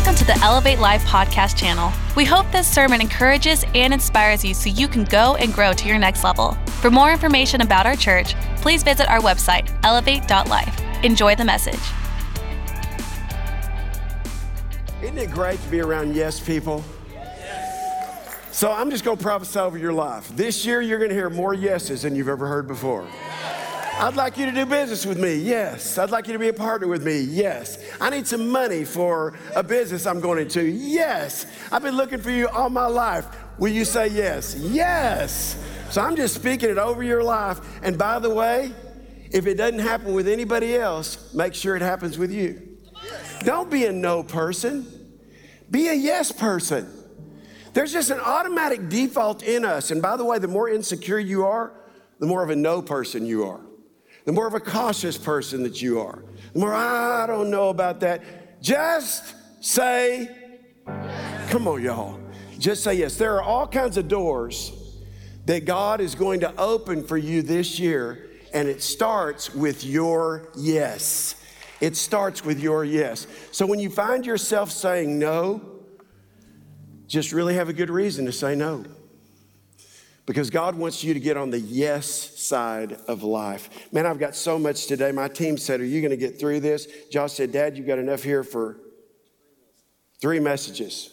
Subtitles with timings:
[0.00, 1.92] welcome to the Elevate Life podcast channel.
[2.16, 5.86] We hope this sermon encourages and inspires you so you can go and grow to
[5.86, 6.52] your next level.
[6.80, 11.04] For more information about our church, please visit our website, elevate.life.
[11.04, 11.78] Enjoy the message.
[15.02, 16.82] Isn't it great to be around yes people?
[18.52, 20.34] So I'm just going to prophesy over your life.
[20.34, 23.06] This year, you're going to hear more yeses than you've ever heard before.
[24.00, 25.34] I'd like you to do business with me.
[25.34, 25.98] Yes.
[25.98, 27.20] I'd like you to be a partner with me.
[27.20, 27.78] Yes.
[28.00, 30.64] I need some money for a business I'm going into.
[30.64, 31.44] Yes.
[31.70, 33.26] I've been looking for you all my life.
[33.58, 34.54] Will you say yes?
[34.56, 35.62] Yes.
[35.90, 37.60] So I'm just speaking it over your life.
[37.82, 38.72] And by the way,
[39.32, 42.78] if it doesn't happen with anybody else, make sure it happens with you.
[43.40, 44.86] Don't be a no person,
[45.70, 46.90] be a yes person.
[47.74, 49.90] There's just an automatic default in us.
[49.90, 51.74] And by the way, the more insecure you are,
[52.18, 53.60] the more of a no person you are
[54.24, 58.00] the more of a cautious person that you are, the more, I don't know about
[58.00, 58.62] that.
[58.62, 59.34] Just
[59.64, 60.30] say,
[61.48, 62.20] come on, y'all.
[62.58, 63.16] Just say yes.
[63.16, 64.72] There are all kinds of doors
[65.46, 70.50] that God is going to open for you this year, and it starts with your
[70.56, 71.34] yes.
[71.80, 73.26] It starts with your yes.
[73.52, 75.62] So when you find yourself saying no,
[77.06, 78.84] just really have a good reason to say no
[80.26, 82.06] because God wants you to get on the yes
[82.38, 83.92] side of life.
[83.92, 85.12] Man, I've got so much today.
[85.12, 86.86] My team said, Are you going to get through this?
[87.10, 88.78] Josh said, Dad, you've got enough here for
[90.20, 91.10] three messages.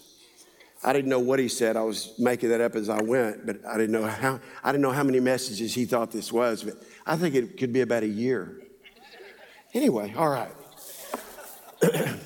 [0.84, 1.76] I didn't know what he said.
[1.76, 4.84] I was making that up as I went, but I didn't know how, I didn't
[4.84, 8.04] know how many messages he thought this was, but I think it could be about
[8.04, 8.62] a year.
[9.74, 10.52] Anyway, all right.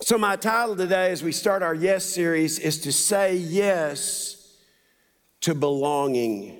[0.00, 4.33] so, my title today, as we start our Yes series, is to say yes
[5.44, 6.56] to belonging,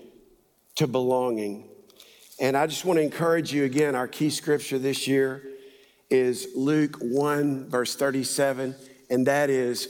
[0.74, 1.66] to belonging.
[2.38, 5.42] And I just want to encourage you again, our key scripture this year
[6.10, 8.74] is Luke 1, verse 37,
[9.08, 9.88] and that is,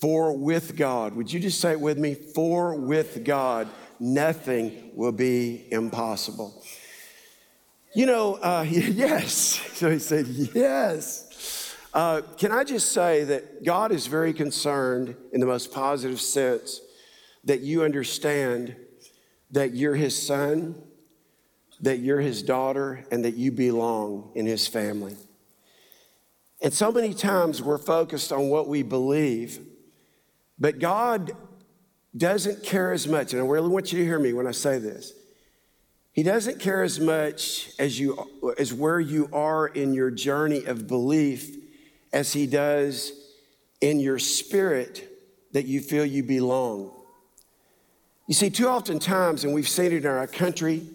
[0.00, 2.14] For with God, would you just say it with me?
[2.14, 3.68] For with God,
[3.98, 6.64] nothing will be impossible.
[7.94, 9.34] You know, uh, yes.
[9.74, 11.76] So he said, Yes.
[11.92, 16.80] Uh, can I just say that God is very concerned in the most positive sense
[17.50, 18.76] that you understand
[19.50, 20.80] that you're his son,
[21.80, 25.16] that you're his daughter, and that you belong in his family.
[26.62, 29.58] And so many times we're focused on what we believe,
[30.60, 31.32] but God
[32.16, 34.78] doesn't care as much, and I really want you to hear me when I say
[34.78, 35.12] this.
[36.12, 40.86] He doesn't care as much as you as where you are in your journey of
[40.86, 41.56] belief
[42.12, 43.10] as he does
[43.80, 45.08] in your spirit
[45.50, 46.92] that you feel you belong.
[48.30, 50.86] You see, too often times, and we've seen it in our country,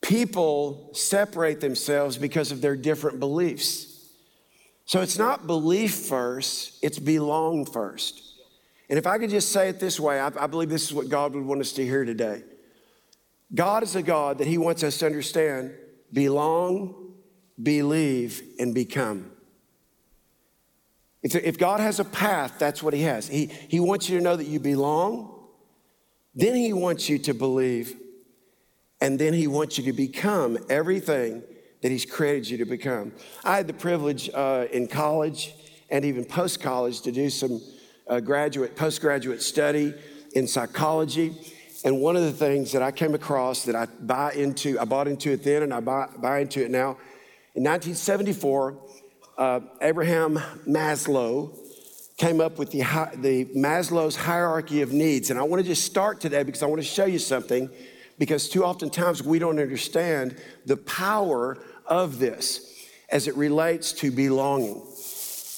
[0.00, 4.10] people separate themselves because of their different beliefs.
[4.86, 8.22] So it's not belief first, it's belong first.
[8.90, 11.08] And if I could just say it this way, I, I believe this is what
[11.08, 12.42] God would want us to hear today.
[13.54, 15.74] God is a God that He wants us to understand
[16.12, 17.12] belong,
[17.62, 19.30] believe, and become.
[21.22, 23.28] If God has a path, that's what He has.
[23.28, 25.35] He, he wants you to know that you belong,
[26.36, 27.96] then he wants you to believe,
[29.00, 31.42] and then he wants you to become everything
[31.80, 33.12] that he's created you to become.
[33.42, 35.54] I had the privilege uh, in college
[35.88, 37.62] and even post college to do some
[38.06, 39.94] uh, graduate, postgraduate study
[40.34, 41.34] in psychology.
[41.84, 45.08] And one of the things that I came across that I buy into, I bought
[45.08, 46.98] into it then and I buy, buy into it now.
[47.54, 48.78] In 1974,
[49.38, 51.65] uh, Abraham Maslow
[52.16, 52.78] came up with the,
[53.16, 55.30] the Maslow's hierarchy of needs.
[55.30, 57.68] And I want to just start today because I want to show you something
[58.18, 64.10] because too often times we don't understand the power of this as it relates to
[64.10, 64.82] belonging.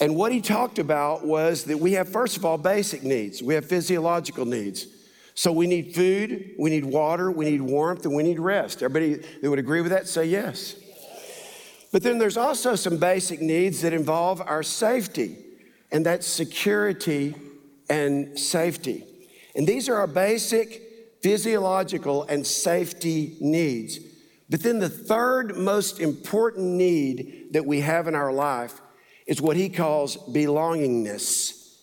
[0.01, 3.43] And what he talked about was that we have, first of all, basic needs.
[3.43, 4.87] We have physiological needs.
[5.35, 8.83] So we need food, we need water, we need warmth, and we need rest.
[8.83, 10.75] Everybody that would agree with that, say yes.
[11.93, 15.39] But then there's also some basic needs that involve our safety
[15.91, 17.35] and that's security
[17.88, 19.05] and safety.
[19.55, 20.82] And these are our basic
[21.23, 23.99] physiological and safety needs.
[24.50, 28.81] But then the third most important need that we have in our life
[29.26, 31.76] is what he calls belongingness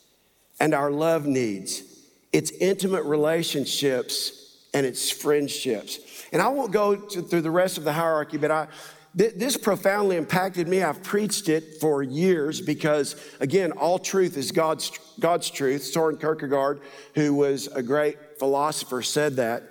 [0.60, 1.84] and our love needs.
[2.32, 6.00] It's intimate relationships and it's friendships.
[6.32, 8.68] And I won't go to, through the rest of the hierarchy, but I,
[9.16, 10.84] this profoundly impacted me.
[10.84, 14.92] I've preached it for years because, again, all truth is God's,
[15.22, 15.84] God's truth.
[15.84, 16.82] Soren Kierkegaard,
[17.14, 19.64] who was a great philosopher, said that.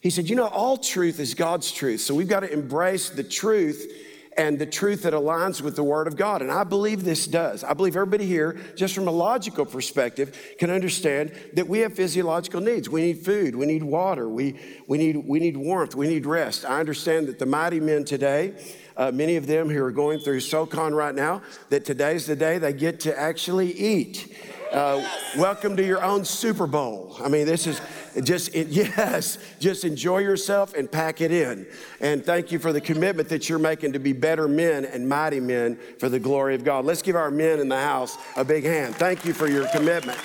[0.00, 2.00] He said, You know, all truth is God's truth.
[2.00, 3.90] So we've got to embrace the truth
[4.36, 6.42] and the truth that aligns with the Word of God.
[6.42, 7.64] And I believe this does.
[7.64, 12.60] I believe everybody here, just from a logical perspective, can understand that we have physiological
[12.60, 12.88] needs.
[12.88, 16.64] We need food, we need water, we, we, need, we need warmth, we need rest.
[16.64, 18.54] I understand that the mighty men today,
[18.96, 22.58] uh, many of them who are going through SoCon right now, that today's the day
[22.58, 24.36] they get to actually eat.
[24.72, 25.06] Uh,
[25.36, 27.14] welcome to your own Super Bowl.
[27.22, 27.78] I mean, this is
[28.24, 31.66] just, yes, just enjoy yourself and pack it in.
[32.00, 35.40] And thank you for the commitment that you're making to be better men and mighty
[35.40, 36.86] men for the glory of God.
[36.86, 38.96] Let's give our men in the house a big hand.
[38.96, 40.18] Thank you for your commitment.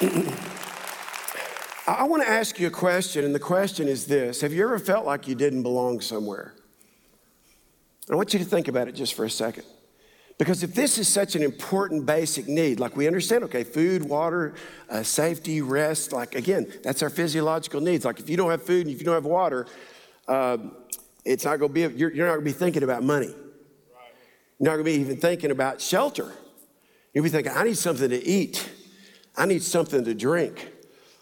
[1.88, 4.78] I want to ask you a question, and the question is this Have you ever
[4.78, 6.54] felt like you didn't belong somewhere?
[8.10, 9.64] I want you to think about it just for a second.
[10.36, 14.54] Because if this is such an important basic need, like we understand, okay, food, water,
[14.88, 18.04] uh, safety, rest, like again, that's our physiological needs.
[18.04, 19.66] Like if you don't have food and if you don't have water,
[20.26, 20.56] uh,
[21.24, 23.26] it's not going to be, you're, you're not going to be thinking about money.
[24.58, 26.32] You're not going to be even thinking about shelter.
[27.12, 28.68] You'll be thinking, I need something to eat.
[29.36, 30.72] I need something to drink.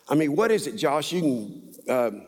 [0.08, 1.12] I mean, what is it, Josh?
[1.12, 2.26] You can um,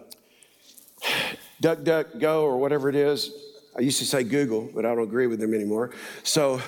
[1.61, 3.31] duck, duck, go, or whatever it is.
[3.77, 5.93] I used to say Google, but I don't agree with them anymore.
[6.23, 6.61] So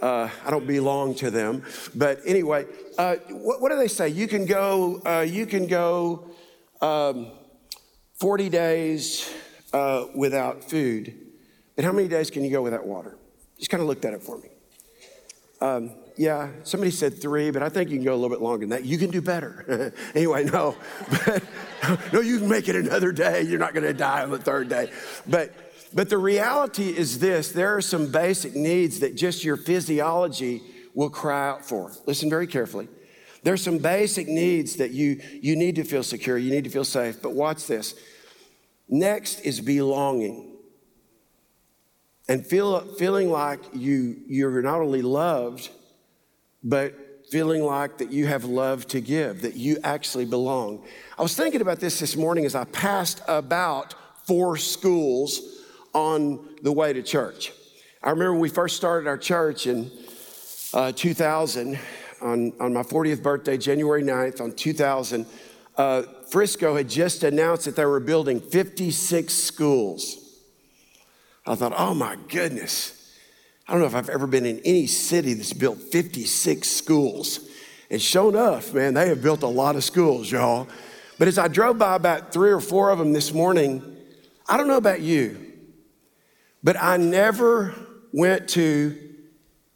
[0.00, 1.62] uh, I don't belong to them.
[1.94, 2.66] But anyway,
[2.98, 4.08] uh, what, what, do they say?
[4.08, 5.00] You can go.
[5.06, 6.26] Uh, you can go
[6.80, 7.30] um,
[8.14, 9.32] 40 days
[9.72, 11.14] uh, without food.
[11.76, 13.16] But how many days can you go without water?
[13.58, 14.48] Just kind of looked at it for me.
[15.60, 18.66] Um, yeah, somebody said three, but I think you can go a little bit longer
[18.66, 18.84] than that.
[18.84, 19.94] You can do better.
[20.14, 20.76] anyway, no,
[22.12, 23.42] no, you can make it another day.
[23.42, 24.90] You're not going to die on the third day.
[25.26, 25.52] But
[25.94, 30.62] but the reality is this there are some basic needs that just your physiology
[30.94, 31.92] will cry out for.
[32.06, 32.88] Listen very carefully.
[33.42, 36.84] There's some basic needs that you, you need to feel secure, you need to feel
[36.84, 37.20] safe.
[37.20, 37.94] But watch this.
[38.88, 40.56] Next is belonging.
[42.28, 45.70] And feel, feeling like you, you're not only loved,
[46.62, 46.94] but
[47.30, 50.84] feeling like that you have love to give, that you actually belong.
[51.18, 53.94] I was thinking about this this morning as I passed about
[54.26, 55.61] four schools
[55.92, 57.52] on the way to church.
[58.02, 59.90] I remember when we first started our church in
[60.74, 61.78] uh, 2000,
[62.20, 65.26] on, on my 40th birthday, January 9th, on 2000,
[65.76, 70.18] uh, Frisco had just announced that they were building 56 schools.
[71.46, 72.98] I thought, oh my goodness.
[73.66, 77.48] I don't know if I've ever been in any city that's built 56 schools.
[77.90, 80.68] And sure enough, man, they have built a lot of schools, y'all.
[81.18, 83.96] But as I drove by about three or four of them this morning,
[84.48, 85.51] I don't know about you,
[86.62, 87.74] but I never
[88.12, 88.96] went to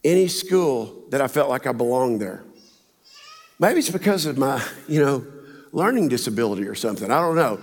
[0.05, 2.43] any school that I felt like I belonged there.
[3.59, 5.27] Maybe it's because of my, you know,
[5.73, 7.11] learning disability or something.
[7.11, 7.61] I don't know.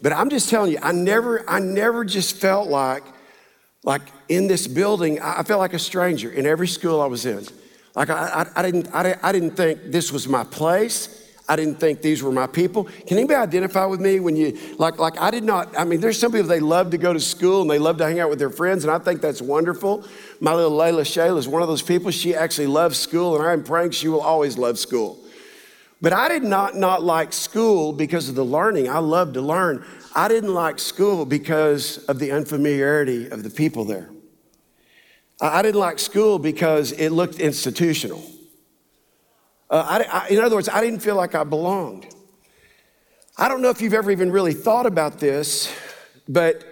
[0.00, 3.04] But I'm just telling you, I never, I never just felt like,
[3.84, 7.44] like in this building, I felt like a stranger in every school I was in.
[7.94, 11.21] Like I, I, I didn't, I, I didn't think this was my place.
[11.52, 12.84] I didn't think these were my people.
[13.06, 16.18] Can anybody identify with me when you, like, like I did not, I mean, there's
[16.18, 18.38] some people, they love to go to school and they love to hang out with
[18.38, 20.02] their friends, and I think that's wonderful.
[20.40, 22.10] My little Layla Shayla is one of those people.
[22.10, 25.18] She actually loves school, and I'm praying she will always love school.
[26.00, 28.88] But I did not not like school because of the learning.
[28.88, 29.84] I love to learn.
[30.14, 34.08] I didn't like school because of the unfamiliarity of the people there.
[35.38, 38.24] I didn't like school because it looked institutional.
[39.72, 42.06] Uh, I, I, in other words, I didn't feel like I belonged.
[43.38, 45.74] I don't know if you've ever even really thought about this,
[46.28, 46.62] but,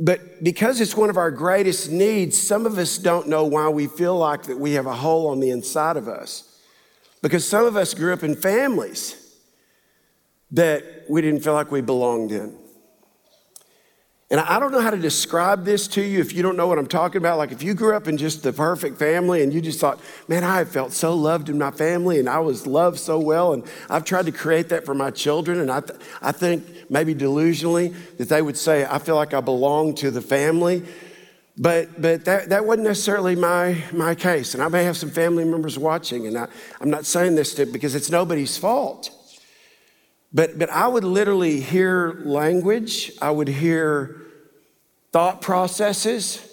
[0.00, 3.86] but because it's one of our greatest needs, some of us don't know why we
[3.86, 6.60] feel like that we have a hole on the inside of us.
[7.22, 9.36] Because some of us grew up in families
[10.50, 12.58] that we didn't feel like we belonged in.
[14.30, 16.78] And I don't know how to describe this to you if you don't know what
[16.78, 17.36] I'm talking about.
[17.36, 20.44] Like if you grew up in just the perfect family and you just thought, man,
[20.44, 23.52] I felt so loved in my family and I was loved so well.
[23.52, 25.58] And I've tried to create that for my children.
[25.58, 29.40] And I, th- I think maybe delusionally that they would say, I feel like I
[29.40, 30.84] belong to the family.
[31.58, 34.54] But, but that, that wasn't necessarily my, my case.
[34.54, 36.28] And I may have some family members watching.
[36.28, 36.46] And I,
[36.80, 39.10] I'm not saying this to, because it's nobody's fault.
[40.32, 44.22] But, but I would literally hear language, I would hear
[45.12, 46.46] thought processes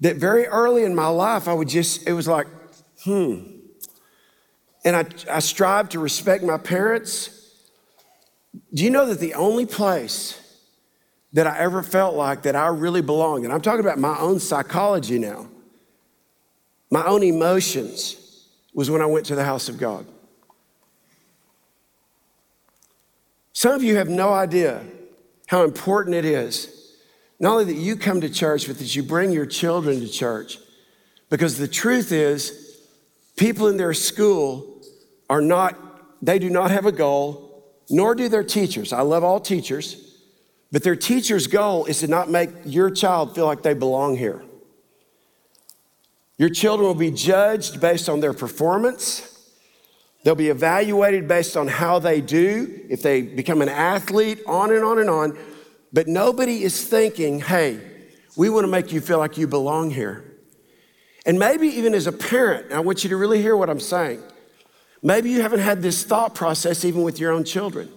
[0.00, 2.46] that very early in my life, I would just, it was like,
[3.04, 3.42] hmm.
[4.84, 7.52] And I, I strive to respect my parents.
[8.72, 10.40] Do you know that the only place
[11.32, 14.40] that I ever felt like that I really belonged, and I'm talking about my own
[14.40, 15.48] psychology now,
[16.90, 20.06] my own emotions, was when I went to the house of God.
[23.54, 24.84] Some of you have no idea
[25.46, 26.74] how important it is
[27.40, 30.58] not only that you come to church, but that you bring your children to church.
[31.30, 32.78] Because the truth is,
[33.36, 34.82] people in their school
[35.28, 35.76] are not,
[36.22, 38.92] they do not have a goal, nor do their teachers.
[38.92, 40.20] I love all teachers,
[40.70, 44.42] but their teacher's goal is to not make your child feel like they belong here.
[46.38, 49.33] Your children will be judged based on their performance.
[50.24, 54.82] They'll be evaluated based on how they do, if they become an athlete, on and
[54.82, 55.38] on and on.
[55.92, 57.78] But nobody is thinking, hey,
[58.34, 60.24] we want to make you feel like you belong here.
[61.26, 64.22] And maybe even as a parent, I want you to really hear what I'm saying.
[65.02, 67.90] Maybe you haven't had this thought process even with your own children.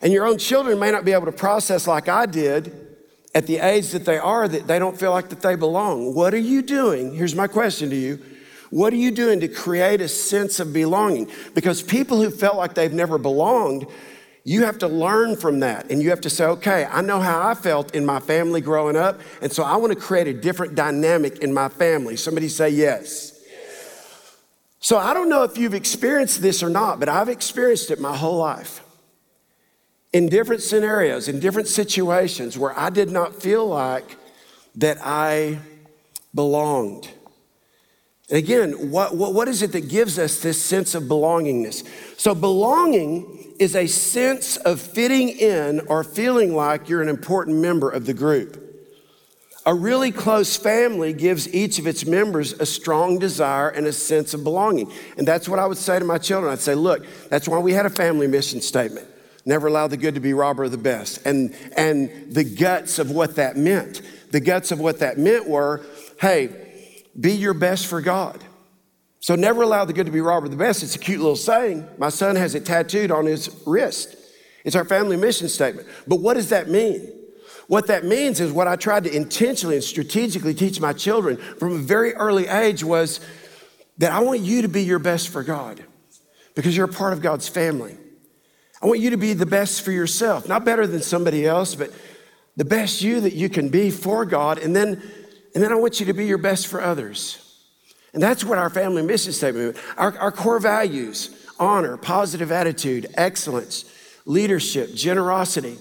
[0.00, 2.86] And your own children may not be able to process like I did
[3.34, 6.14] at the age that they are that they don't feel like that they belong.
[6.14, 7.14] What are you doing?
[7.14, 8.22] Here's my question to you.
[8.70, 11.30] What are you doing to create a sense of belonging?
[11.54, 13.86] Because people who felt like they've never belonged,
[14.44, 15.90] you have to learn from that.
[15.90, 18.96] And you have to say, okay, I know how I felt in my family growing
[18.96, 19.20] up.
[19.42, 22.16] And so I want to create a different dynamic in my family.
[22.16, 23.32] Somebody say yes.
[24.78, 28.16] So I don't know if you've experienced this or not, but I've experienced it my
[28.16, 28.84] whole life
[30.12, 34.16] in different scenarios, in different situations where I did not feel like
[34.76, 35.58] that I
[36.34, 37.10] belonged.
[38.30, 41.86] Again, what, what, what is it that gives us this sense of belongingness?
[42.18, 47.88] So, belonging is a sense of fitting in or feeling like you're an important member
[47.88, 48.62] of the group.
[49.64, 54.34] A really close family gives each of its members a strong desire and a sense
[54.34, 54.92] of belonging.
[55.16, 56.52] And that's what I would say to my children.
[56.52, 59.06] I'd say, look, that's why we had a family mission statement
[59.46, 61.24] never allow the good to be robber of the best.
[61.24, 64.02] And, and the guts of what that meant.
[64.32, 65.86] The guts of what that meant were
[66.20, 66.65] hey,
[67.18, 68.42] be your best for God.
[69.20, 70.82] So never allow the good to be robbed of the best.
[70.82, 71.88] It's a cute little saying.
[71.98, 74.16] My son has it tattooed on his wrist.
[74.64, 75.88] It's our family mission statement.
[76.06, 77.12] But what does that mean?
[77.68, 81.72] What that means is what I tried to intentionally and strategically teach my children from
[81.72, 83.20] a very early age was
[83.98, 85.82] that I want you to be your best for God
[86.54, 87.96] because you're a part of God's family.
[88.80, 91.90] I want you to be the best for yourself, not better than somebody else, but
[92.56, 94.58] the best you that you can be for God.
[94.58, 95.02] And then,
[95.56, 97.38] and then I want you to be your best for others.
[98.12, 103.86] And that's what our family mission statement, our, our core values honor, positive attitude, excellence,
[104.26, 105.78] leadership, generosity.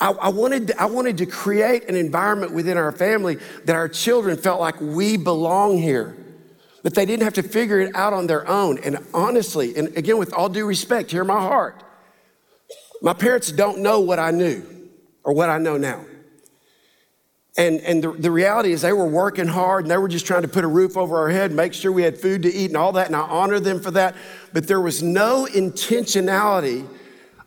[0.00, 4.36] I, I, wanted, I wanted to create an environment within our family that our children
[4.36, 6.16] felt like we belong here,
[6.82, 8.78] that they didn't have to figure it out on their own.
[8.78, 11.84] And honestly, and again, with all due respect, hear my heart.
[13.00, 14.90] My parents don't know what I knew
[15.22, 16.04] or what I know now.
[17.56, 20.42] And, and the, the reality is, they were working hard and they were just trying
[20.42, 22.76] to put a roof over our head, make sure we had food to eat and
[22.76, 23.06] all that.
[23.06, 24.16] And I honor them for that.
[24.52, 26.88] But there was no intentionality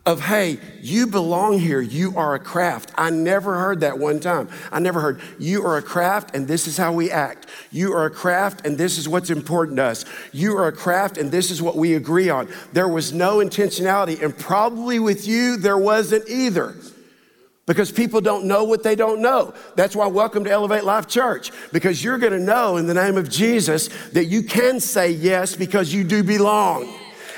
[0.08, 2.92] of, hey, you belong here, you are a craft.
[2.96, 4.48] I never heard that one time.
[4.72, 7.46] I never heard, you are a craft and this is how we act.
[7.70, 10.06] You are a craft and this is what's important to us.
[10.32, 12.48] You are a craft and this is what we agree on.
[12.72, 16.74] There was no intentionality, and probably with you, there wasn't either.
[17.68, 19.52] Because people don't know what they don't know.
[19.76, 23.28] That's why welcome to Elevate Life Church, because you're gonna know in the name of
[23.28, 26.92] Jesus that you can say yes because you do belong.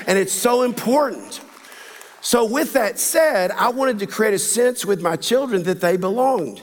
[0.07, 1.41] And it's so important.
[2.21, 5.97] So, with that said, I wanted to create a sense with my children that they
[5.97, 6.61] belonged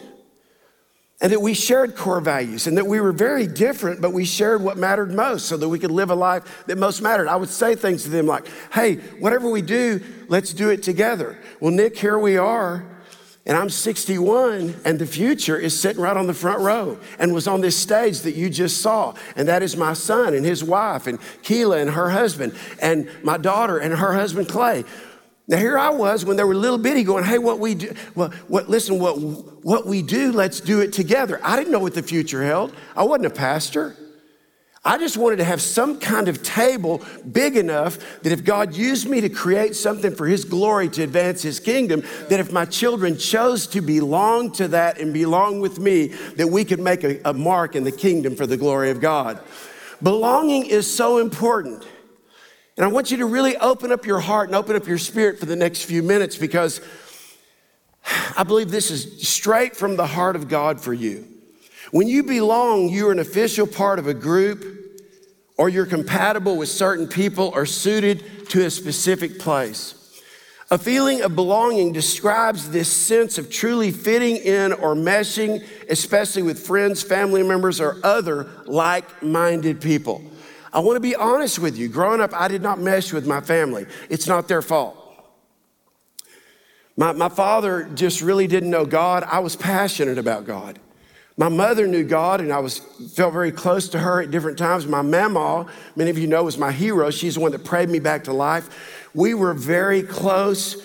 [1.20, 4.62] and that we shared core values and that we were very different, but we shared
[4.62, 7.28] what mattered most so that we could live a life that most mattered.
[7.28, 11.36] I would say things to them like, hey, whatever we do, let's do it together.
[11.60, 12.97] Well, Nick, here we are.
[13.48, 17.48] And I'm 61, and the future is sitting right on the front row and was
[17.48, 19.14] on this stage that you just saw.
[19.36, 23.38] And that is my son and his wife, and Keela and her husband, and my
[23.38, 24.84] daughter and her husband Clay.
[25.46, 28.28] Now here I was when they were little bitty going, hey, what we do, well,
[28.48, 31.40] what, listen, what, what we do, let's do it together.
[31.42, 32.74] I didn't know what the future held.
[32.94, 33.96] I wasn't a pastor.
[34.84, 39.08] I just wanted to have some kind of table big enough that if God used
[39.08, 43.18] me to create something for His glory to advance His kingdom, that if my children
[43.18, 47.34] chose to belong to that and belong with me, that we could make a, a
[47.34, 49.40] mark in the kingdom for the glory of God.
[50.02, 51.84] Belonging is so important.
[52.76, 55.40] And I want you to really open up your heart and open up your spirit
[55.40, 56.80] for the next few minutes because
[58.36, 61.26] I believe this is straight from the heart of God for you.
[61.90, 64.64] When you belong, you're an official part of a group,
[65.56, 69.94] or you're compatible with certain people or suited to a specific place.
[70.70, 76.58] A feeling of belonging describes this sense of truly fitting in or meshing, especially with
[76.64, 80.22] friends, family members, or other like minded people.
[80.70, 81.88] I want to be honest with you.
[81.88, 83.86] Growing up, I did not mesh with my family.
[84.10, 84.96] It's not their fault.
[86.98, 89.24] My, my father just really didn't know God.
[89.24, 90.78] I was passionate about God.
[91.38, 94.88] My mother knew God, and I was felt very close to her at different times.
[94.88, 97.10] My mama, many of you know, was my hero.
[97.10, 99.08] She's the one that prayed me back to life.
[99.14, 100.84] We were very close.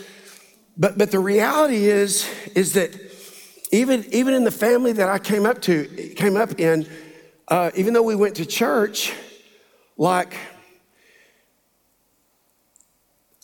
[0.77, 2.91] But, but the reality is, is that
[3.72, 6.88] even, even in the family that I came up to, came up in,
[7.48, 9.12] uh, even though we went to church,
[9.98, 10.36] like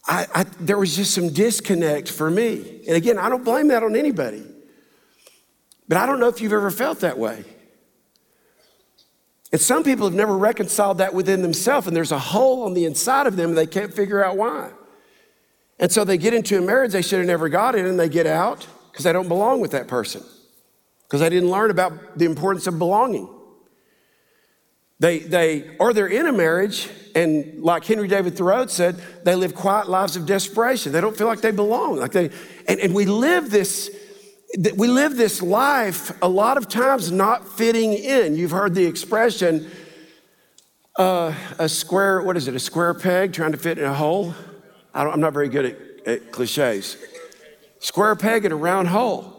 [0.07, 2.83] I, I, there was just some disconnect for me.
[2.87, 4.43] And again, I don't blame that on anybody.
[5.89, 7.43] But I don't know if you've ever felt that way.
[9.51, 12.85] And some people have never reconciled that within themselves, and there's a hole on the
[12.85, 14.69] inside of them, and they can't figure out why.
[15.79, 18.07] And so they get into a marriage they should have never got in, and they
[18.09, 20.23] get out because they don't belong with that person,
[21.03, 23.27] because they didn't learn about the importance of belonging.
[24.99, 29.55] They, they, or they're in a marriage, and like Henry David Thoreau said, they live
[29.55, 30.91] quiet lives of desperation.
[30.91, 31.95] They don't feel like they belong.
[31.95, 32.29] Like they,
[32.67, 33.89] and, and we live this,
[34.57, 38.35] we live this life a lot of times not fitting in.
[38.35, 39.69] You've heard the expression,
[40.97, 44.33] uh, a square, what is it, a square peg trying to fit in a hole?
[44.93, 46.97] I am not very good at, at cliches.
[47.79, 49.38] Square peg in a round hole.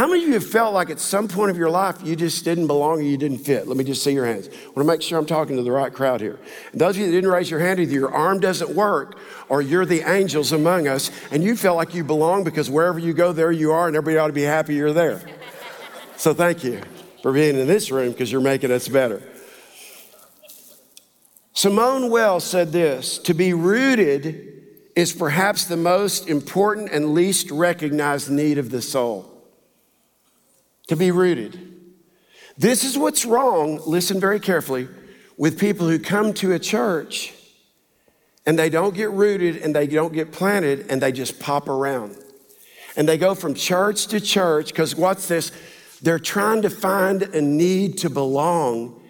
[0.00, 2.42] How many of you have felt like at some point of your life you just
[2.42, 3.68] didn't belong or you didn't fit?
[3.68, 4.48] Let me just see your hands.
[4.48, 6.38] I want to make sure I'm talking to the right crowd here.
[6.72, 9.18] And those of you that didn't raise your hand, either your arm doesn't work
[9.50, 13.12] or you're the angels among us and you feel like you belong because wherever you
[13.12, 15.20] go, there you are, and everybody ought to be happy you're there.
[16.16, 16.80] So thank you
[17.20, 19.22] for being in this room because you're making us better.
[21.52, 24.64] Simone Wells said this to be rooted
[24.96, 29.39] is perhaps the most important and least recognized need of the soul.
[30.90, 31.56] To be rooted.
[32.58, 34.88] This is what's wrong, listen very carefully,
[35.36, 37.32] with people who come to a church
[38.44, 42.16] and they don't get rooted and they don't get planted and they just pop around.
[42.96, 45.52] And they go from church to church because what's this?
[46.02, 49.00] They're trying to find a need to belong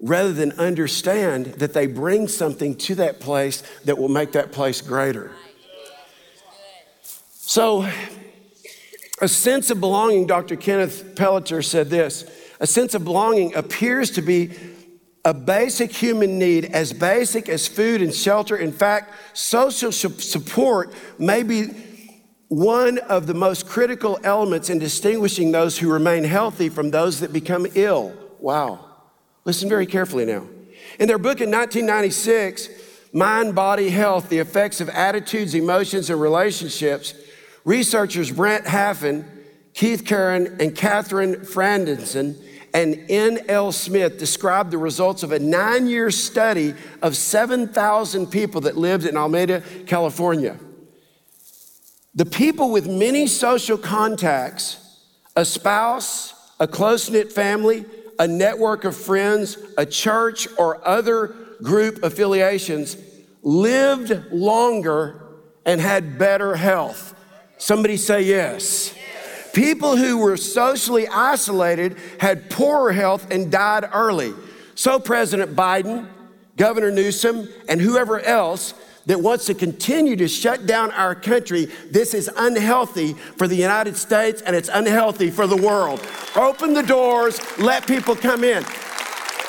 [0.00, 4.80] rather than understand that they bring something to that place that will make that place
[4.80, 5.32] greater.
[7.32, 7.86] So,
[9.20, 10.56] a sense of belonging, Dr.
[10.56, 12.24] Kenneth Pelletier said this
[12.60, 14.50] a sense of belonging appears to be
[15.24, 18.56] a basic human need, as basic as food and shelter.
[18.56, 21.68] In fact, social support may be
[22.48, 27.32] one of the most critical elements in distinguishing those who remain healthy from those that
[27.32, 28.12] become ill.
[28.40, 28.84] Wow.
[29.44, 30.46] Listen very carefully now.
[30.98, 32.68] In their book in 1996,
[33.12, 37.14] Mind Body Health The Effects of Attitudes, Emotions, and Relationships,
[37.64, 39.24] researchers Brent Hafen,
[39.74, 42.36] Keith Karren, and Kathryn Frandenson
[42.72, 43.72] and N.L.
[43.72, 49.16] Smith described the results of a nine year study of 7,000 people that lived in
[49.16, 50.58] Alameda, California.
[52.14, 55.04] The people with many social contacts,
[55.36, 57.84] a spouse, a close knit family,
[58.18, 62.96] a network of friends, a church, or other group affiliations
[63.42, 65.22] lived longer
[65.64, 67.14] and had better health.
[67.60, 68.94] Somebody say yes.
[69.52, 74.32] People who were socially isolated had poorer health and died early.
[74.74, 76.08] So, President Biden,
[76.56, 78.72] Governor Newsom, and whoever else
[79.04, 83.96] that wants to continue to shut down our country, this is unhealthy for the United
[83.96, 86.00] States and it's unhealthy for the world.
[86.36, 88.64] Open the doors, let people come in.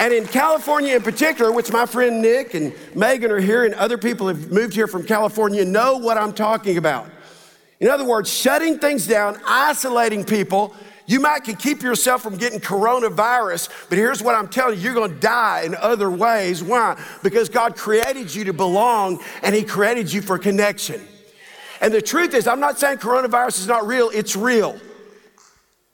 [0.02, 3.98] And in California in particular, which my friend Nick and Megan are here, and other
[3.98, 7.10] people have moved here from California, know what I'm talking about.
[7.82, 10.76] In other words, shutting things down, isolating people,
[11.08, 14.94] you might can keep yourself from getting coronavirus, but here's what I'm telling you, you're
[14.94, 16.64] going to die in other ways.
[16.64, 17.04] Why?
[17.24, 21.02] Because God created you to belong and he created you for connection.
[21.82, 24.80] And the truth is, I'm not saying coronavirus is not real, it's real.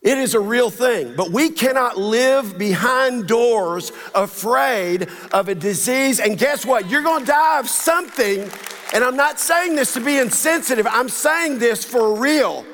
[0.01, 6.19] It is a real thing, but we cannot live behind doors afraid of a disease.
[6.19, 6.89] And guess what?
[6.89, 8.51] You're going to die of something.
[8.93, 12.65] And I'm not saying this to be insensitive, I'm saying this for real.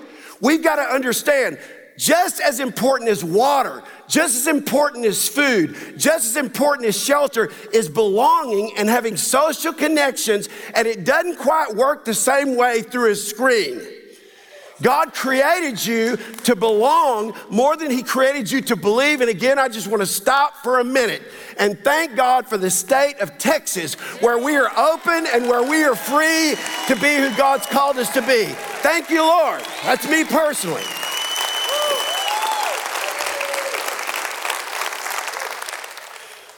[0.42, 1.58] We've got to understand
[1.98, 7.52] just as important as water, just as important as food, just as important as shelter
[7.72, 13.12] is belonging and having social connections, and it doesn't quite work the same way through
[13.12, 13.82] a screen.
[14.84, 19.22] God created you to belong more than He created you to believe.
[19.22, 21.24] And again, I just want to stop for a minute
[21.58, 25.84] and thank God for the state of Texas where we are open and where we
[25.84, 26.56] are free
[26.88, 28.46] to be who God's called us to be.
[28.84, 29.62] Thank you, Lord.
[29.84, 30.84] That's me personally.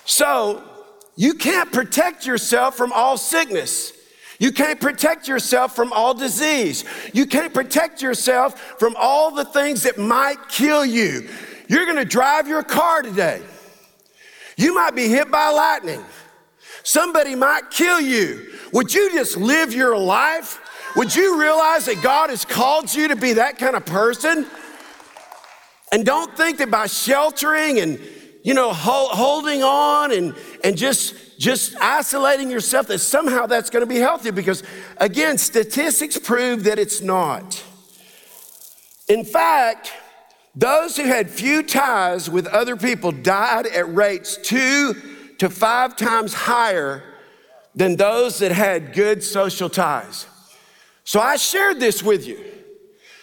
[0.06, 0.64] So,
[1.16, 3.95] you can't protect yourself from all sickness.
[4.40, 6.84] You can't protect yourself from all disease.
[7.14, 11.30] You can't protect yourself from all the things that might kill you.
[11.68, 13.42] You're gonna drive your car today.
[14.58, 16.04] You might be hit by lightning.
[16.84, 18.54] Somebody might kill you.
[18.72, 20.60] Would you just live your life?
[20.96, 24.46] Would you realize that God has called you to be that kind of person?
[25.92, 28.00] And don't think that by sheltering and
[28.44, 33.88] you know holding on and and just just isolating yourself that somehow that's going to
[33.88, 34.64] be healthy because
[34.98, 37.64] again statistics prove that it's not.
[39.08, 39.92] In fact,
[40.56, 44.96] those who had few ties with other people died at rates 2
[45.40, 47.04] to 5 times higher
[47.76, 50.28] than those that had good social ties.
[51.04, 52.40] So I shared this with you.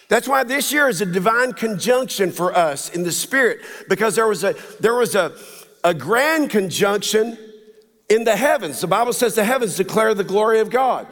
[0.09, 4.27] That's why this year is a divine conjunction for us in the spirit, because there
[4.27, 5.35] was a there was a,
[5.83, 7.37] a grand conjunction
[8.13, 8.79] in the heavens.
[8.79, 11.07] The Bible says the heavens declare the glory of God.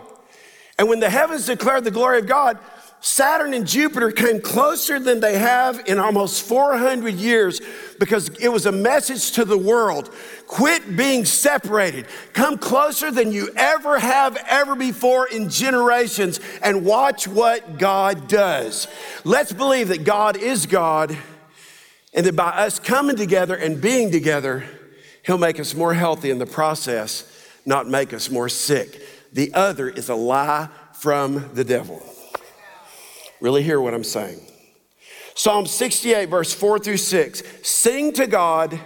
[0.77, 2.57] And when the heavens declared the glory of God,
[3.03, 7.59] Saturn and Jupiter came closer than they have in almost 400 years
[7.99, 10.13] because it was a message to the world.
[10.45, 12.05] Quit being separated.
[12.33, 18.87] Come closer than you ever have ever before in generations and watch what God does.
[19.23, 21.17] Let's believe that God is God
[22.13, 24.63] and that by us coming together and being together,
[25.23, 27.25] He'll make us more healthy in the process,
[27.65, 29.01] not make us more sick.
[29.33, 32.03] The other is a lie from the devil.
[33.39, 34.39] Really hear what I'm saying.
[35.33, 38.79] Psalm 68, verse 4 through 6 Sing to God,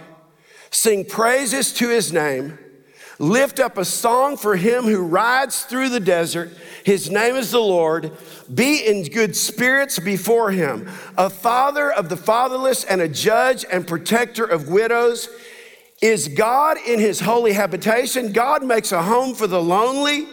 [0.70, 2.58] sing praises to his name,
[3.18, 6.56] lift up a song for him who rides through the desert.
[6.84, 8.12] His name is the Lord.
[8.52, 13.86] Be in good spirits before him, a father of the fatherless and a judge and
[13.86, 15.28] protector of widows.
[16.02, 18.32] Is God in his holy habitation?
[18.32, 20.28] God makes a home for the lonely.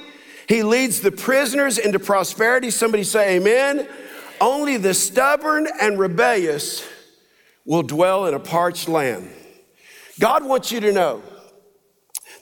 [0.50, 2.70] He leads the prisoners into prosperity.
[2.70, 3.88] Somebody say, Amen.
[4.42, 6.86] Only the stubborn and rebellious
[7.66, 9.30] will dwell in a parched land.
[10.20, 11.24] God wants you to know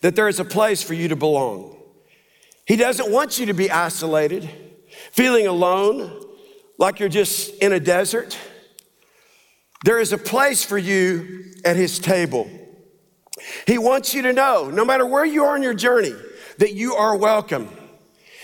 [0.01, 1.77] that there is a place for you to belong.
[2.65, 4.49] He doesn't want you to be isolated,
[5.11, 6.25] feeling alone,
[6.79, 8.37] like you're just in a desert.
[9.85, 12.49] There is a place for you at His table.
[13.67, 16.13] He wants you to know, no matter where you are in your journey,
[16.57, 17.69] that you are welcome.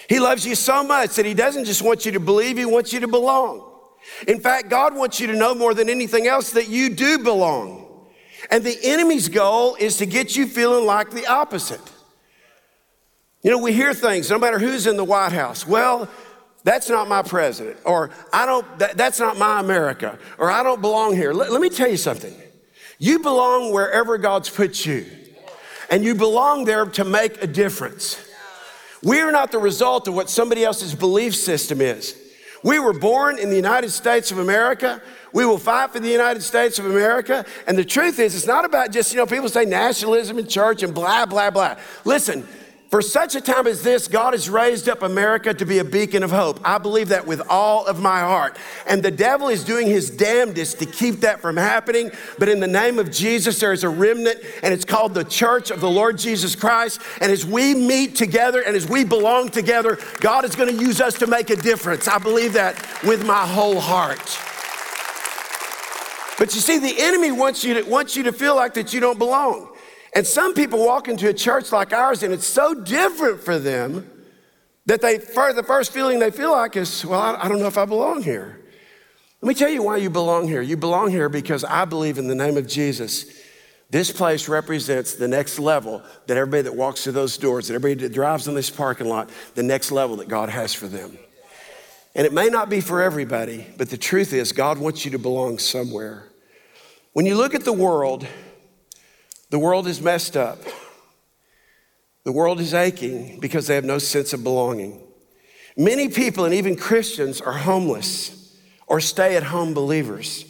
[0.10, 2.94] He loves you so much that He doesn't just want you to believe, He wants
[2.94, 3.64] you to belong.
[4.28, 7.86] In fact, God wants you to know more than anything else that you do belong.
[8.50, 11.82] And the enemy's goal is to get you feeling like the opposite.
[13.44, 15.68] You know, we hear things, no matter who's in the White House.
[15.68, 16.10] Well,
[16.64, 20.82] that's not my president, or I don't, that, that's not my America, or I don't
[20.82, 21.32] belong here.
[21.34, 22.34] Let, let me tell you something.
[23.00, 25.06] You belong wherever God's put you,
[25.90, 28.24] and you belong there to make a difference.
[29.04, 32.16] We are not the result of what somebody else's belief system is.
[32.64, 35.02] We were born in the United States of America.
[35.32, 37.46] We will fight for the United States of America.
[37.68, 40.82] And the truth is, it's not about just, you know, people say nationalism in church
[40.82, 41.78] and blah, blah, blah.
[42.04, 42.48] Listen,
[42.90, 46.24] for such a time as this, God has raised up America to be a beacon
[46.24, 46.62] of hope.
[46.64, 48.58] I believe that with all of my heart.
[48.88, 52.12] And the devil is doing his damnedest to keep that from happening.
[52.40, 55.70] But in the name of Jesus, there is a remnant, and it's called the Church
[55.70, 57.02] of the Lord Jesus Christ.
[57.20, 61.02] And as we meet together and as we belong together, God is going to use
[61.02, 62.08] us to make a difference.
[62.08, 64.40] I believe that with my whole heart.
[66.40, 69.02] But you see, the enemy wants you to, wants you to feel like that you
[69.02, 69.70] don't belong.
[70.18, 74.10] And some people walk into a church like ours and it's so different for them
[74.88, 77.86] that they, the first feeling they feel like is, well, I don't know if I
[77.86, 78.60] belong here.
[79.42, 80.64] Let me tell you why you belong here.
[80.64, 83.28] You belong here because I believe in the name of Jesus.
[83.92, 88.08] This place represents the next level that everybody that walks through those doors, that everybody
[88.08, 91.16] that drives in this parking lot, the next level that God has for them.
[92.16, 95.20] And it may not be for everybody, but the truth is, God wants you to
[95.20, 96.24] belong somewhere.
[97.14, 98.26] When you look at the world,
[99.50, 100.60] the world is messed up.
[102.24, 105.02] The world is aching because they have no sense of belonging.
[105.78, 108.58] Many people, and even Christians, are homeless
[108.88, 110.44] or stay at home believers.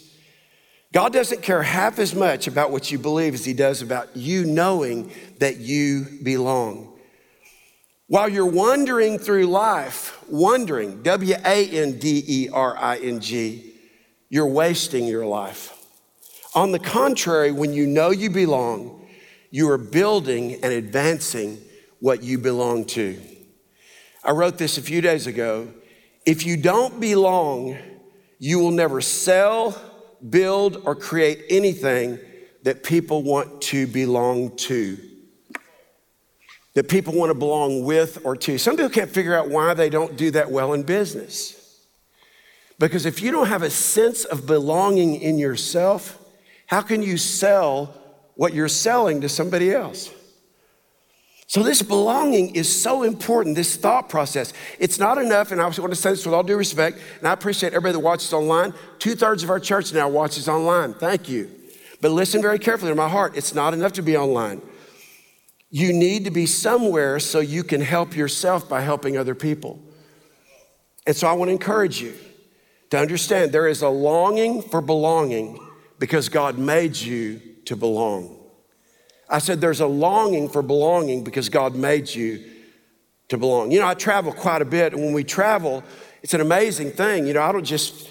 [0.93, 4.45] God doesn't care half as much about what you believe as He does about you
[4.45, 6.97] knowing that you belong.
[8.07, 13.73] While you're wandering through life, wandering, W A N D E R I N G,
[14.29, 15.76] you're wasting your life.
[16.57, 19.07] On the contrary, when you know you belong,
[19.51, 21.59] you are building and advancing
[21.99, 23.21] what you belong to.
[24.23, 25.71] I wrote this a few days ago.
[26.25, 27.77] If you don't belong,
[28.39, 29.79] you will never sell,
[30.27, 32.17] build, or create anything
[32.63, 34.97] that people want to belong to.
[36.73, 38.57] that people want to belong with or to.
[38.57, 41.85] Some people can't figure out why they don't do that well in business.
[42.79, 46.16] Because if you don't have a sense of belonging in yourself,
[46.67, 47.93] how can you sell
[48.35, 50.13] what you're selling to somebody else?
[51.49, 54.51] So, this belonging is so important, this thought process.
[54.79, 57.31] It's not enough, and I want to say this with all due respect, and I
[57.31, 58.73] appreciate everybody that watches online.
[58.99, 60.93] Two thirds of our church now watches online.
[60.93, 61.49] Thank you.
[62.01, 63.37] But listen very carefully to my heart.
[63.37, 64.61] It's not enough to be online.
[65.69, 69.79] You need to be somewhere so you can help yourself by helping other people.
[71.05, 72.13] And so I want to encourage you
[72.89, 75.65] to understand there is a longing for belonging
[75.99, 78.37] because God made you to belong.
[79.29, 82.43] I said there's a longing for belonging because God made you
[83.29, 83.71] to belong.
[83.71, 85.83] You know, I travel quite a bit, and when we travel,
[86.23, 87.27] it's an amazing thing.
[87.27, 88.09] You know, I don't just,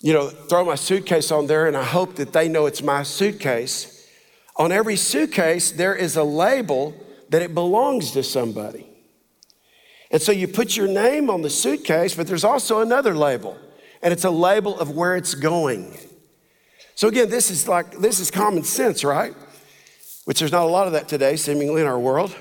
[0.00, 3.02] you know, throw my suitcase on there and I hope that they know it's my
[3.02, 4.08] suitcase.
[4.56, 6.94] On every suitcase, there is a label
[7.28, 8.86] that it belongs to somebody.
[10.10, 13.58] And so you put your name on the suitcase, but there's also another label,
[14.02, 15.96] and it's a label of where it's going.
[16.96, 19.34] So again, this is like, this is common sense, right?
[20.24, 22.34] Which there's not a lot of that today, seemingly, in our world.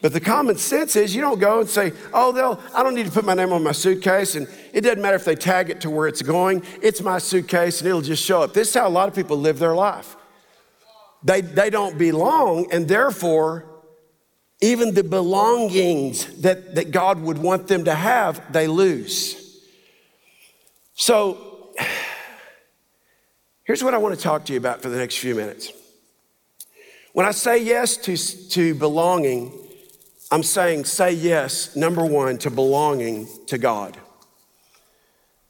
[0.00, 3.06] But the common sense is you don't go and say, oh, they'll, I don't need
[3.06, 5.80] to put my name on my suitcase, and it doesn't matter if they tag it
[5.80, 6.62] to where it's going.
[6.82, 8.54] It's my suitcase, and it'll just show up.
[8.54, 10.14] This is how a lot of people live their life.
[11.24, 13.64] They, they don't belong, and therefore,
[14.60, 19.58] even the belongings that, that God would want them to have, they lose.
[20.94, 21.53] So,
[23.64, 25.72] here's what I want to talk to you about for the next few minutes.
[27.12, 28.16] When I say yes to,
[28.50, 29.52] to belonging,
[30.30, 33.96] I'm saying say yes, number one, to belonging to God.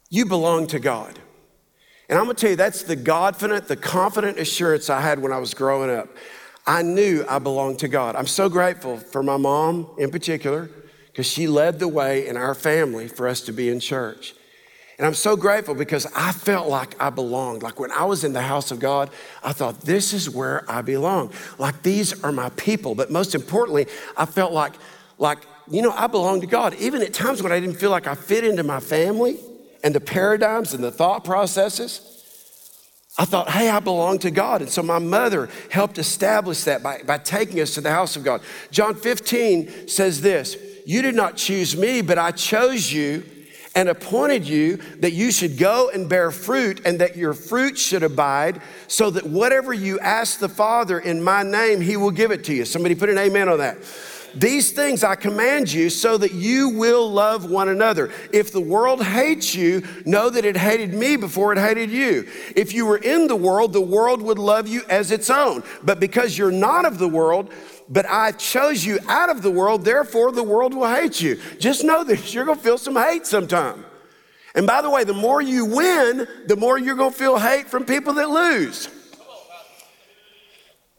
[0.09, 1.19] You belong to God.
[2.07, 5.39] And I'm gonna tell you, that's the confident, the confident assurance I had when I
[5.39, 6.07] was growing up.
[6.67, 8.15] I knew I belonged to God.
[8.15, 10.69] I'm so grateful for my mom in particular,
[11.07, 14.35] because she led the way in our family for us to be in church.
[14.97, 17.63] And I'm so grateful because I felt like I belonged.
[17.63, 19.09] Like when I was in the house of God,
[19.43, 21.31] I thought, this is where I belong.
[21.57, 22.95] Like these are my people.
[22.95, 24.73] But most importantly, I felt like,
[25.17, 26.75] like, you know, I belong to God.
[26.75, 29.37] Even at times when I didn't feel like I fit into my family,
[29.85, 32.01] and the paradigms and the thought processes,
[33.19, 34.61] I thought, hey, I belong to God.
[34.61, 38.23] And so my mother helped establish that by, by taking us to the house of
[38.23, 38.41] God.
[38.71, 43.23] John 15 says this You did not choose me, but I chose you
[43.75, 48.03] and appointed you that you should go and bear fruit and that your fruit should
[48.03, 52.43] abide, so that whatever you ask the Father in my name, he will give it
[52.45, 52.65] to you.
[52.65, 53.77] Somebody put an amen on that.
[54.35, 58.11] These things I command you so that you will love one another.
[58.33, 62.27] If the world hates you, know that it hated me before it hated you.
[62.53, 65.63] If you were in the world, the world would love you as its own.
[65.83, 67.49] But because you're not of the world,
[67.87, 71.39] but I chose you out of the world, therefore the world will hate you.
[71.59, 73.85] Just know this, you're gonna feel some hate sometime.
[74.55, 77.85] And by the way, the more you win, the more you're gonna feel hate from
[77.85, 78.89] people that lose.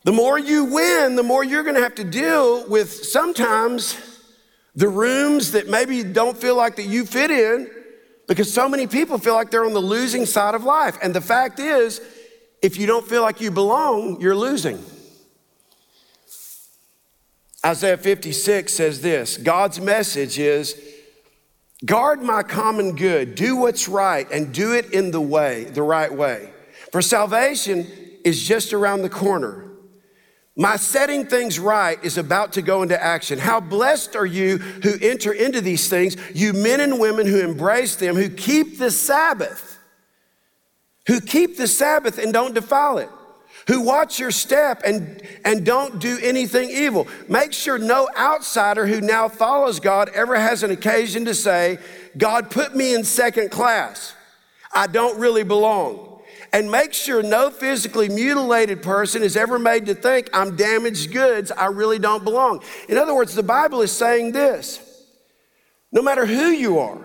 [0.05, 3.99] The more you win, the more you're to have to deal with sometimes
[4.77, 7.69] the rooms that maybe don't feel like that you fit in
[8.29, 10.97] because so many people feel like they're on the losing side of life.
[11.03, 12.01] And the fact is,
[12.63, 14.79] if you don't feel like you belong, you're losing.
[17.67, 20.81] Isaiah 56 says this God's message is
[21.85, 26.13] guard my common good, do what's right, and do it in the way, the right
[26.13, 26.51] way.
[26.93, 27.89] For salvation
[28.25, 29.65] is just around the corner.
[30.57, 33.39] My setting things right is about to go into action.
[33.39, 37.97] How blessed are you who enter into these things, you men and women who embrace
[37.97, 39.77] them, who keep the Sabbath,
[41.09, 43.11] who keep the Sabbath and don't defile it,
[43.67, 47.09] who watch your step and, and don't do anything evil.
[47.29, 51.79] Make sure no outsider who now follows God ever has an occasion to say,
[52.17, 54.15] God put me in second class.
[54.75, 56.17] I don't really belong
[56.53, 61.51] and make sure no physically mutilated person is ever made to think I'm damaged goods,
[61.51, 62.63] I really don't belong.
[62.89, 64.81] In other words, the Bible is saying this
[65.93, 66.99] no matter who you are,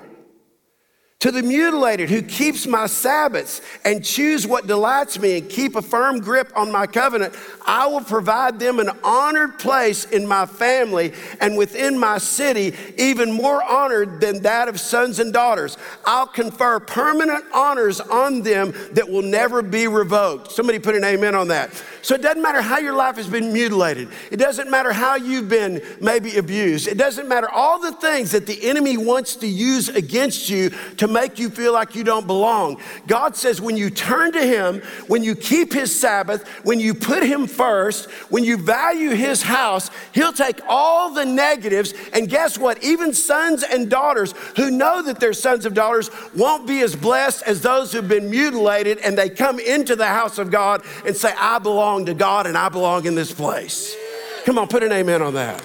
[1.21, 5.81] to the mutilated who keeps my Sabbaths and choose what delights me and keep a
[5.81, 11.13] firm grip on my covenant, I will provide them an honored place in my family
[11.39, 15.77] and within my city, even more honored than that of sons and daughters.
[16.05, 20.51] I'll confer permanent honors on them that will never be revoked.
[20.51, 21.69] Somebody put an amen on that.
[22.01, 24.09] So it doesn't matter how your life has been mutilated.
[24.31, 26.87] It doesn't matter how you've been maybe abused.
[26.87, 31.10] It doesn't matter all the things that the enemy wants to use against you to
[31.11, 32.81] make you feel like you don't belong.
[33.07, 37.23] God says when you turn to him, when you keep his Sabbath, when you put
[37.23, 42.83] him first, when you value his house, he'll take all the negatives and guess what?
[42.83, 47.43] Even sons and daughters who know that they're sons of daughters won't be as blessed
[47.43, 51.33] as those who've been mutilated and they come into the house of God and say,
[51.37, 53.95] I belong to God and I belong in this place.
[54.45, 55.63] Come on, put an amen on that.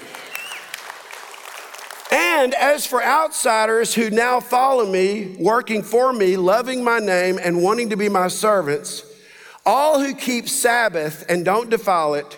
[2.11, 7.61] And as for outsiders who now follow me, working for me, loving my name, and
[7.61, 9.03] wanting to be my servants,
[9.65, 12.37] all who keep Sabbath and don't defile it,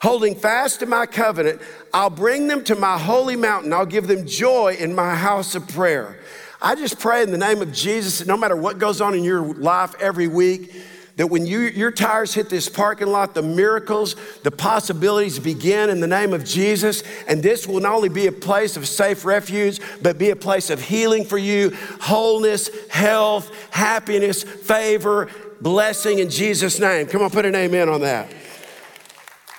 [0.00, 1.60] holding fast to my covenant,
[1.92, 3.72] I'll bring them to my holy mountain.
[3.72, 6.20] I'll give them joy in my house of prayer.
[6.62, 9.24] I just pray in the name of Jesus, that no matter what goes on in
[9.24, 10.72] your life every week,
[11.18, 15.98] that when you, your tires hit this parking lot, the miracles, the possibilities begin in
[15.98, 17.02] the name of Jesus.
[17.26, 20.70] And this will not only be a place of safe refuge, but be a place
[20.70, 25.28] of healing for you, wholeness, health, happiness, favor,
[25.60, 27.08] blessing in Jesus' name.
[27.08, 28.32] Come on, put an amen on that.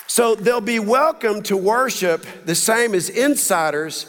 [0.07, 4.05] So they'll be welcome to worship the same as insiders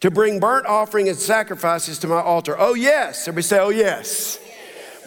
[0.00, 2.56] to bring burnt offering and sacrifices to my altar.
[2.58, 3.28] Oh, yes.
[3.28, 4.40] Everybody say, oh, yes.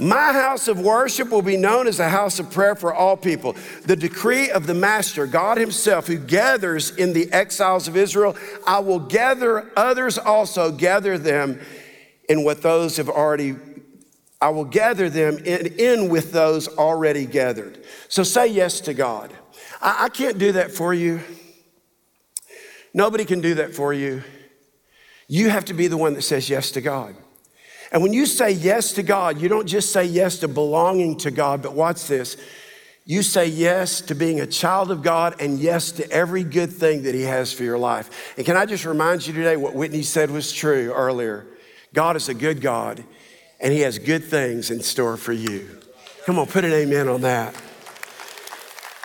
[0.02, 3.56] My house of worship will be known as a house of prayer for all people.
[3.86, 8.36] The decree of the Master, God Himself, who gathers in the exiles of Israel,
[8.66, 11.62] I will gather others also, gather them
[12.28, 13.56] in what those have already,
[14.42, 17.86] I will gather them in, in with those already gathered.
[18.08, 19.32] So say yes to God.
[19.80, 21.22] I, I can't do that for you.
[22.92, 24.24] Nobody can do that for you.
[25.28, 27.16] You have to be the one that says yes to God.
[27.92, 31.32] And when you say yes to God, you don't just say yes to belonging to
[31.32, 32.38] God, but watch this.
[33.04, 37.04] You say yes to being a child of God and yes to every good thing
[37.04, 38.34] that He has for your life.
[38.38, 41.46] And can I just remind you today what Whitney said was true earlier?
[41.94, 43.04] God is a good God
[43.60, 45.80] and He has good things in store for you.
[46.26, 47.56] Come on, put an amen on that.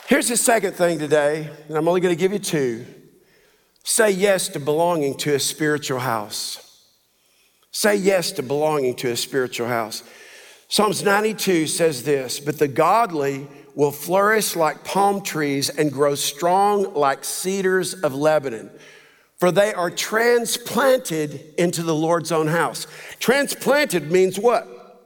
[0.07, 2.87] Here's the second thing today, and I'm only going to give you two.
[3.83, 6.66] Say yes to belonging to a spiritual house.
[7.77, 10.03] Say yes to belonging to a spiritual house.
[10.67, 16.95] Psalms 92 says this But the godly will flourish like palm trees and grow strong
[16.95, 18.71] like cedars of Lebanon,
[19.37, 22.87] for they are transplanted into the Lord's own house.
[23.21, 25.05] Transplanted means what?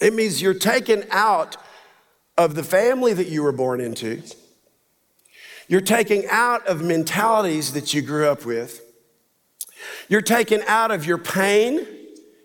[0.00, 1.58] It means you're taken out
[2.38, 4.22] of the family that you were born into.
[5.68, 8.80] You're taken out of mentalities that you grew up with.
[10.08, 11.96] You're taken out of your pain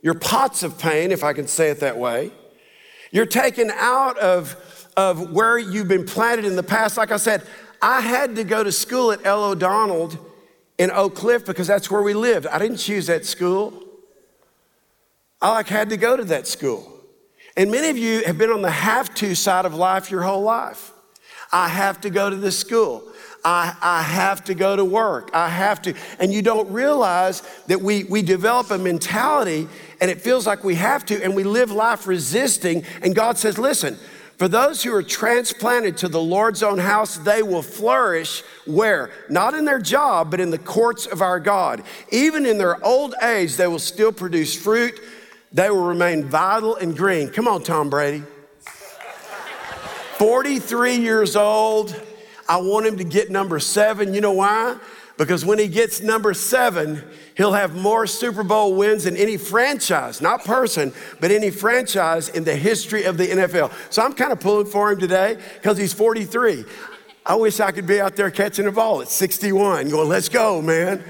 [0.03, 2.31] your pots of pain, if I can say it that way.
[3.11, 6.97] You're taken out of, of where you've been planted in the past.
[6.97, 7.41] Like I said,
[7.81, 9.43] I had to go to school at L.
[9.45, 10.11] O'Donnell
[10.77, 12.45] in Oak Cliff because that's where we lived.
[12.47, 13.81] I didn't choose that school.
[15.41, 16.89] I like had to go to that school.
[17.55, 20.41] And many of you have been on the have to side of life your whole
[20.41, 20.91] life.
[21.53, 23.03] I have to go to this school.
[23.45, 25.29] I, I have to go to work.
[25.33, 25.93] I have to.
[26.19, 29.67] And you don't realize that we, we develop a mentality
[29.99, 32.83] and it feels like we have to, and we live life resisting.
[33.01, 33.97] And God says, listen,
[34.37, 39.11] for those who are transplanted to the Lord's own house, they will flourish where?
[39.29, 41.83] Not in their job, but in the courts of our God.
[42.11, 44.99] Even in their old age, they will still produce fruit.
[45.51, 47.29] They will remain vital and green.
[47.29, 48.23] Come on, Tom Brady.
[50.17, 51.95] 43 years old
[52.53, 54.13] I want him to get number seven.
[54.13, 54.77] You know why?
[55.17, 57.03] Because when he gets number seven,
[57.35, 62.43] he'll have more Super Bowl wins than any franchise, not person, but any franchise in
[62.43, 63.73] the history of the NFL.
[63.91, 66.63] So I'm kind of pulling for him today because he's 43.
[67.25, 70.61] I wish I could be out there catching a ball at 61, going, let's go,
[70.61, 71.03] man.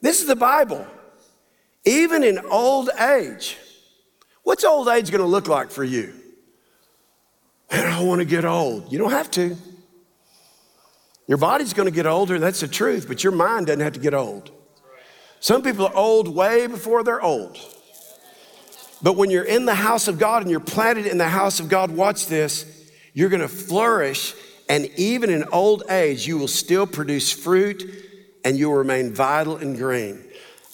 [0.00, 0.84] This is the Bible.
[1.84, 3.56] Even in old age,
[4.42, 6.14] what's old age going to look like for you?
[7.72, 8.92] I want to get old.
[8.92, 9.56] You don't have to.
[11.26, 14.00] Your body's going to get older, that's the truth, but your mind doesn't have to
[14.00, 14.50] get old.
[15.40, 17.58] Some people are old way before they're old.
[19.02, 21.68] But when you're in the house of God and you're planted in the house of
[21.68, 24.34] God, watch this, you're going to flourish.
[24.68, 27.82] And even in old age, you will still produce fruit
[28.44, 30.22] and you will remain vital and green.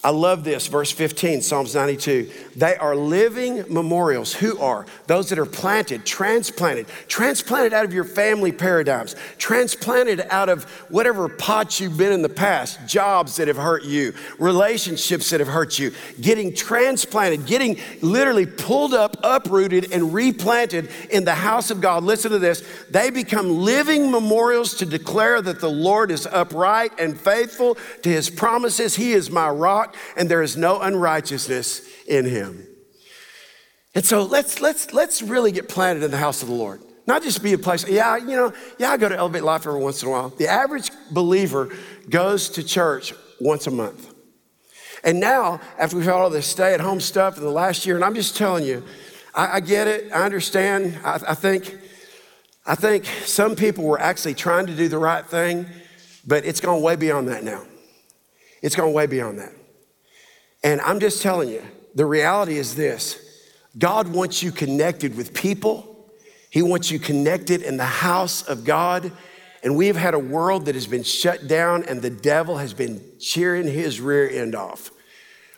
[0.05, 2.31] I love this, verse 15, Psalms 92.
[2.59, 4.35] They are living memorials.
[4.35, 4.85] Who are?
[5.07, 11.29] Those that are planted, transplanted, transplanted out of your family paradigms, transplanted out of whatever
[11.29, 15.79] pots you've been in the past, jobs that have hurt you, relationships that have hurt
[15.79, 22.03] you, getting transplanted, getting literally pulled up, uprooted, and replanted in the house of God.
[22.03, 22.65] Listen to this.
[22.91, 28.29] They become living memorials to declare that the Lord is upright and faithful to his
[28.29, 28.97] promises.
[28.97, 32.67] He is my rock, and there is no unrighteousness in him.
[33.95, 36.83] And so let's let's let's really get planted in the house of the Lord.
[37.07, 39.81] Not just be a place, yeah, you know, yeah, I go to Elevate Life every
[39.81, 40.29] once in a while.
[40.29, 41.75] The average believer
[42.11, 44.13] goes to church once a month.
[45.03, 47.97] And now, after we've had all this stay at home stuff in the last year,
[47.97, 48.85] and I'm just telling you,
[49.35, 50.99] I, I get it, I understand.
[51.03, 51.79] I, I think
[52.67, 55.65] I think some people were actually trying to do the right thing,
[56.27, 57.65] but it's gone way beyond that now.
[58.61, 59.53] It's gone way beyond that.
[60.63, 61.63] And I'm just telling you,
[61.99, 63.19] the reality is this
[63.77, 66.13] God wants you connected with people,
[66.49, 69.13] He wants you connected in the house of God.
[69.61, 73.03] And we've had a world that has been shut down, and the devil has been
[73.19, 74.93] cheering his rear end off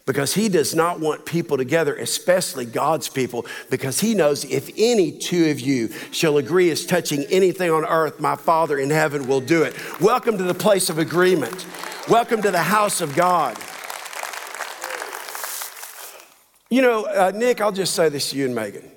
[0.07, 5.13] because he does not want people together, especially God's people, because he knows if any
[5.13, 9.43] two of you shall agree as touching anything on earth, my Father in heaven will
[9.43, 9.77] do it.
[10.01, 11.67] Welcome to the place of agreement.
[12.09, 13.59] Welcome to the house of God.
[16.73, 18.89] You know, uh, Nick, I'll just say this to you and Megan.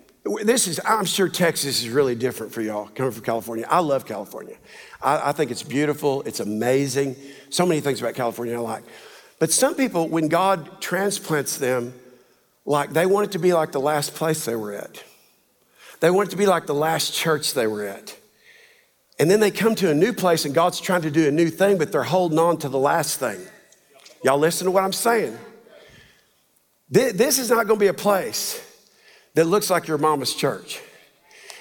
[0.44, 3.66] This is, I'm sure Texas is really different for y'all coming from California.
[3.68, 4.56] I love California.
[5.02, 7.16] I, I think it's beautiful, it's amazing.
[7.50, 8.84] So many things about California I like.
[9.40, 11.96] But some people, when God transplants them,
[12.64, 15.04] like they want it to be like the last place they were at.
[16.00, 18.16] They want it to be like the last church they were at.
[19.18, 21.50] And then they come to a new place and God's trying to do a new
[21.50, 23.40] thing, but they're holding on to the last thing.
[24.24, 25.38] Y'all listen to what I'm saying.
[26.90, 28.62] This is not going to be a place
[29.36, 30.80] that looks like your mama's church.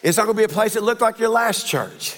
[0.02, 2.16] It's not going to be a place that looked like your last church.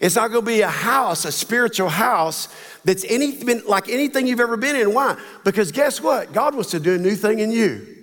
[0.00, 2.48] It's not going to be a house, a spiritual house
[2.84, 4.94] that's anything like anything you've ever been in.
[4.94, 5.16] Why?
[5.44, 6.32] Because guess what?
[6.32, 7.99] God wants to do a new thing in you.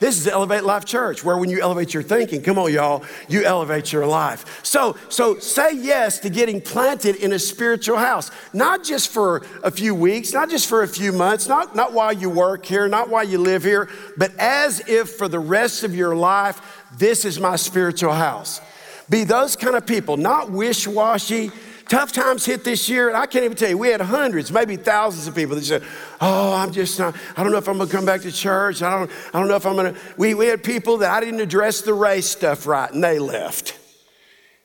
[0.00, 3.42] This is Elevate Life Church, where when you elevate your thinking, come on, y'all, you
[3.42, 4.64] elevate your life.
[4.64, 9.72] So, so say yes to getting planted in a spiritual house, not just for a
[9.72, 13.08] few weeks, not just for a few months, not, not while you work here, not
[13.08, 17.40] while you live here, but as if for the rest of your life, this is
[17.40, 18.60] my spiritual house.
[19.10, 21.50] Be those kind of people, not wish washy,
[21.88, 24.76] tough times hit this year, and I can't even tell you, we had hundreds, maybe
[24.76, 25.82] thousands of people that said,
[26.20, 28.82] Oh, I'm just not, I don't know if I'm gonna come back to church.
[28.82, 29.94] I don't, I don't know if I'm gonna.
[30.16, 33.78] We, we had people that I didn't address the race stuff right, and they left.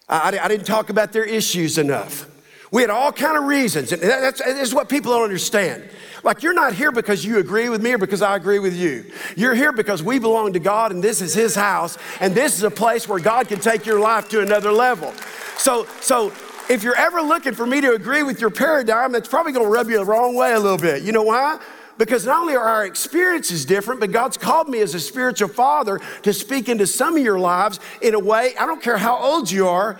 [0.07, 2.29] I, I didn't talk about their issues enough.
[2.71, 5.89] We had all kind of reasons, and that's, that's what people don't understand.
[6.23, 9.11] Like you're not here because you agree with me or because I agree with you.
[9.35, 12.63] You're here because we belong to God and this is his house and this is
[12.63, 15.13] a place where God can take your life to another level.
[15.57, 16.31] So so
[16.69, 19.71] if you're ever looking for me to agree with your paradigm, that's probably going to
[19.71, 21.03] rub you the wrong way a little bit.
[21.03, 21.59] You know why?
[21.97, 26.01] Because not only are our experiences different, but God's called me as a spiritual father
[26.23, 29.51] to speak into some of your lives in a way, I don't care how old
[29.51, 29.99] you are,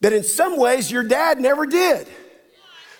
[0.00, 2.08] that in some ways your dad never did.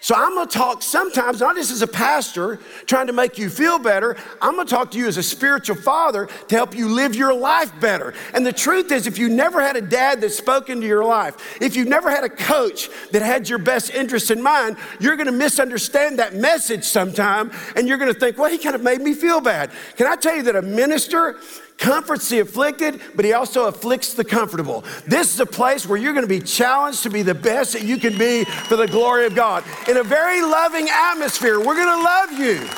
[0.03, 3.79] So I'm gonna talk sometimes, not just as a pastor trying to make you feel
[3.79, 7.33] better, I'm gonna talk to you as a spiritual father to help you live your
[7.33, 8.13] life better.
[8.35, 11.63] And the truth is, if you never had a dad that spoke into your life,
[11.63, 15.31] if you've never had a coach that had your best interest in mind, you're gonna
[15.31, 19.41] misunderstand that message sometime and you're gonna think, well, he kind of made me feel
[19.41, 19.71] bad.
[19.97, 21.37] Can I tell you that a minister
[21.83, 24.85] comforts the afflicted, but he also afflicts the comfortable.
[25.05, 27.83] This is a place where you're going to be challenged to be the best that
[27.83, 29.65] you can be for the glory of God.
[29.89, 32.69] In a very loving atmosphere, we're going to love you.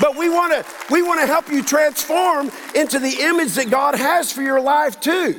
[0.00, 3.96] But we want to we want to help you transform into the image that God
[3.96, 5.38] has for your life too.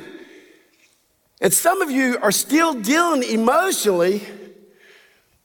[1.40, 4.22] And some of you are still dealing emotionally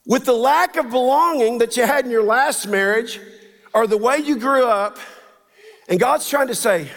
[0.05, 3.19] with the lack of belonging that you had in your last marriage
[3.73, 4.99] or the way you grew up.
[5.89, 6.88] And God's trying to say,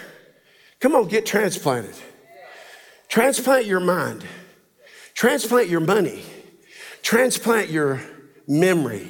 [0.85, 1.95] Come on, get transplanted.
[3.07, 4.23] Transplant your mind,
[5.15, 6.21] transplant your money,
[7.01, 7.99] transplant your
[8.47, 9.07] memory,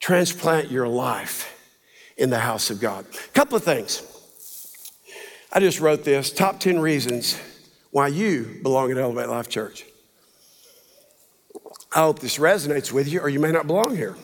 [0.00, 1.56] transplant your life
[2.16, 3.06] in the house of God.
[3.06, 4.02] A couple of things.
[5.52, 7.38] I just wrote this top 10 reasons
[7.92, 9.84] why you belong at Elevate Life Church.
[11.94, 14.16] I hope this resonates with you, or you may not belong here.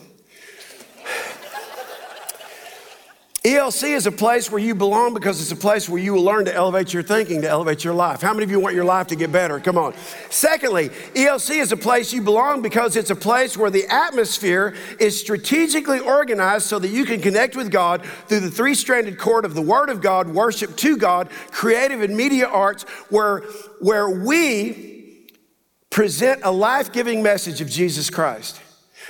[3.43, 6.45] ELC is a place where you belong because it's a place where you will learn
[6.45, 8.21] to elevate your thinking, to elevate your life.
[8.21, 9.59] How many of you want your life to get better?
[9.59, 9.95] Come on.
[10.29, 15.19] Secondly, ELC is a place you belong because it's a place where the atmosphere is
[15.19, 19.55] strategically organized so that you can connect with God through the three stranded cord of
[19.55, 23.39] the Word of God, worship to God, creative and media arts, where,
[23.79, 25.25] where we
[25.89, 28.61] present a life giving message of Jesus Christ.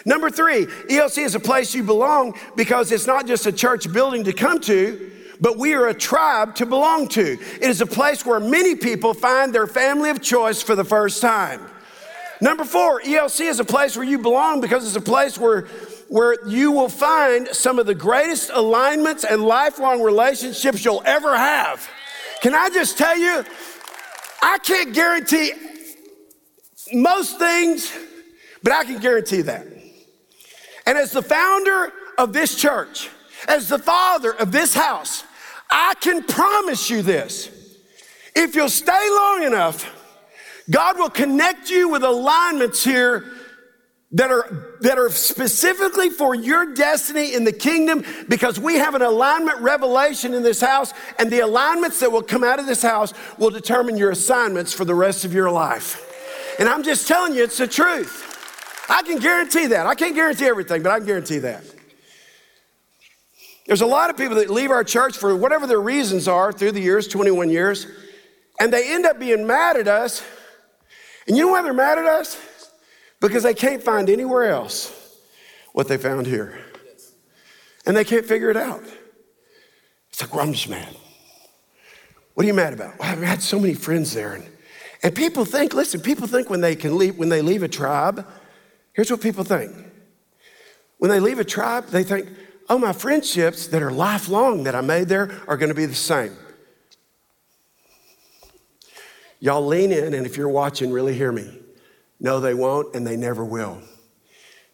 [0.06, 4.24] Number three, ELC is a place you belong because it's not just a church building
[4.24, 7.34] to come to, but we are a tribe to belong to.
[7.34, 11.22] It is a place where many people find their family of choice for the first
[11.22, 11.62] time.
[12.40, 15.62] Number four, ELC is a place where you belong because it's a place where,
[16.10, 21.88] where you will find some of the greatest alignments and lifelong relationships you'll ever have.
[22.42, 23.46] Can I just tell you,
[24.42, 25.52] I can't guarantee
[26.94, 27.92] most things,
[28.64, 29.81] but I can guarantee that.
[30.92, 33.10] And as the founder of this church,
[33.48, 35.24] as the father of this house,
[35.70, 37.50] I can promise you this.
[38.36, 39.90] If you'll stay long enough,
[40.70, 43.24] God will connect you with alignments here
[44.12, 49.02] that are, that are specifically for your destiny in the kingdom because we have an
[49.02, 53.14] alignment revelation in this house, and the alignments that will come out of this house
[53.38, 56.06] will determine your assignments for the rest of your life.
[56.60, 58.28] And I'm just telling you, it's the truth.
[58.92, 59.88] I can guarantee that.
[59.88, 61.64] I can't guarantee everything, but I can guarantee that.
[63.66, 66.74] There's a lot of people that leave our church for whatever their reasons are through
[66.74, 67.88] the years, 21 years,
[68.60, 70.22] and they end up being mad at us.
[71.26, 72.38] And you know why they're mad at us?
[73.22, 74.94] Because they can't find anywhere else
[75.72, 76.60] what they found here.
[77.86, 78.84] And they can't figure it out.
[80.10, 80.94] It's like, well, I'm just mad.
[82.34, 83.00] What are you mad about?
[83.00, 84.34] Well, I've had so many friends there.
[84.34, 84.44] And,
[85.02, 88.28] and people think, listen, people think when they can leave, when they leave a tribe,
[88.94, 89.72] Here's what people think
[90.98, 92.30] when they leave a tribe, they think,
[92.70, 95.96] oh, my friendships that are lifelong that I made there are going to be the
[95.96, 96.36] same.
[99.40, 101.58] Y'all lean in, and if you're watching, really hear me.
[102.20, 103.82] No, they won't, and they never will.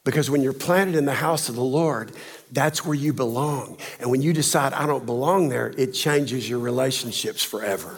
[0.04, 2.12] Because when you're planted in the house of the Lord,
[2.52, 3.78] that's where you belong.
[4.02, 7.98] And when you decide, I don't belong there, it changes your relationships forever.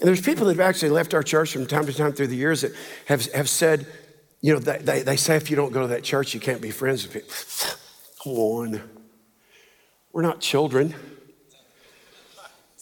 [0.00, 2.36] And there's people that have actually left our church from time to time through the
[2.36, 2.72] years that
[3.06, 3.86] have, have said,
[4.42, 6.60] you know, they, they, they say if you don't go to that church, you can't
[6.60, 7.78] be friends with people.
[8.22, 8.90] Come on.
[10.12, 10.94] We're not children.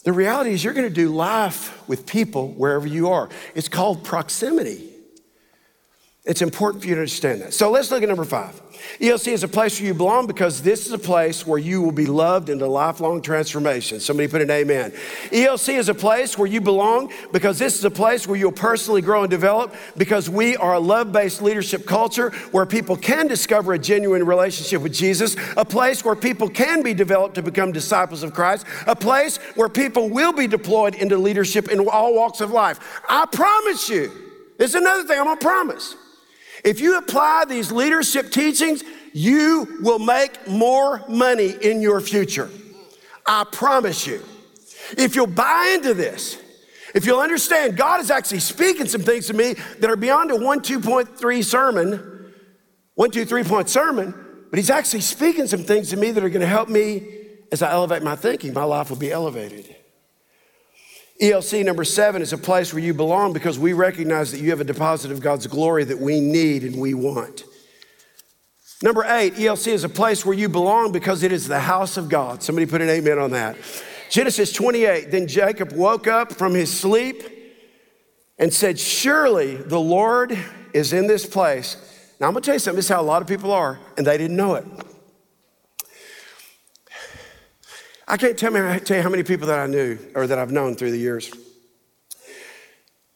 [0.05, 3.31] The reality is, you're going to do life with people wherever you are.
[3.55, 4.94] It's called proximity.
[6.25, 7.53] It's important for you to understand that.
[7.53, 8.59] So let's look at number five.
[8.99, 11.93] ELC is a place where you belong because this is a place where you will
[11.93, 14.01] be loved into lifelong transformation.
[14.01, 14.93] Somebody put an amen.
[15.31, 19.03] ELC is a place where you belong because this is a place where you'll personally
[19.03, 23.75] grow and develop because we are a love based leadership culture where people can discover
[23.75, 28.22] a genuine relationship with Jesus, a place where people can be developed to become disciples
[28.22, 32.51] of Christ, a place where people will be deployed into leadership in all walks of
[32.51, 32.81] life.
[33.11, 34.11] I promise you,
[34.59, 35.97] is another thing I'm gonna promise.
[36.65, 42.51] If you apply these leadership teachings, you will make more money in your future.
[43.27, 44.23] I promise you.
[44.97, 46.39] If you'll buy into this,
[46.95, 50.37] if you'll understand, God is actually speaking some things to me that are beyond a
[50.37, 52.33] one, 2.3 sermon,
[52.95, 54.15] one, two, three point sermon,
[54.51, 57.07] but He's actually speaking some things to me that are going to help me
[57.53, 58.53] as I elevate my thinking.
[58.53, 59.75] My life will be elevated.
[61.25, 64.61] ELC number seven is a place where you belong because we recognize that you have
[64.61, 67.45] a deposit of God's glory that we need and we want.
[68.83, 72.11] Number eight, ELC is a place where you belong because it is the house of
[72.11, 72.43] God.
[72.43, 73.57] Somebody put an amen on that.
[74.11, 77.22] Genesis 28, then Jacob woke up from his sleep
[78.39, 80.39] and said, Surely the Lord
[80.75, 81.79] is in this place.
[82.20, 84.07] Now I'm gonna tell you something, this is how a lot of people are, and
[84.07, 84.66] they didn't know it.
[88.07, 90.53] I can't tell, me, tell you how many people that I knew or that I've
[90.53, 91.33] known through the years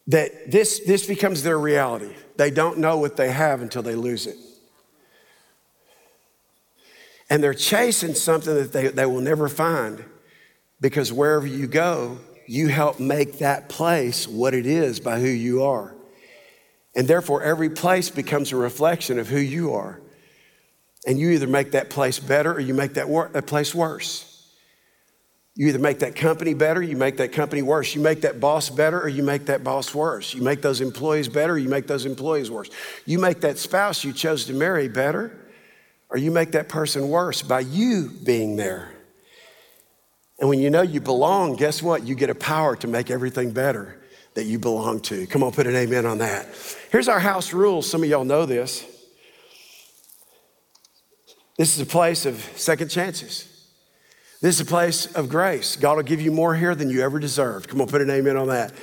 [0.09, 2.15] that this, this becomes their reality.
[2.35, 4.35] They don't know what they have until they lose it.
[7.29, 10.03] And they're chasing something that they, they will never find
[10.81, 12.17] because wherever you go,
[12.47, 15.93] you help make that place what it is by who you are.
[16.95, 20.01] And therefore, every place becomes a reflection of who you are.
[21.05, 24.28] And you either make that place better or you make that, wor- that place worse.
[25.59, 27.93] You either make that company better, you make that company worse.
[27.93, 30.33] You make that boss better, or you make that boss worse.
[30.33, 32.69] You make those employees better, you make those employees worse.
[33.05, 35.37] You make that spouse you chose to marry better,
[36.09, 38.93] or you make that person worse by you being there.
[40.39, 42.07] And when you know you belong, guess what?
[42.07, 44.01] You get a power to make everything better
[44.35, 45.27] that you belong to.
[45.27, 46.47] Come on, put an amen on that.
[46.89, 47.89] Here's our house rules.
[47.89, 48.85] Some of y'all know this.
[51.57, 53.58] This is a place of second chances.
[54.41, 55.75] This is a place of grace.
[55.75, 57.67] God will give you more here than you ever deserved.
[57.67, 58.73] Come on, put an amen on that.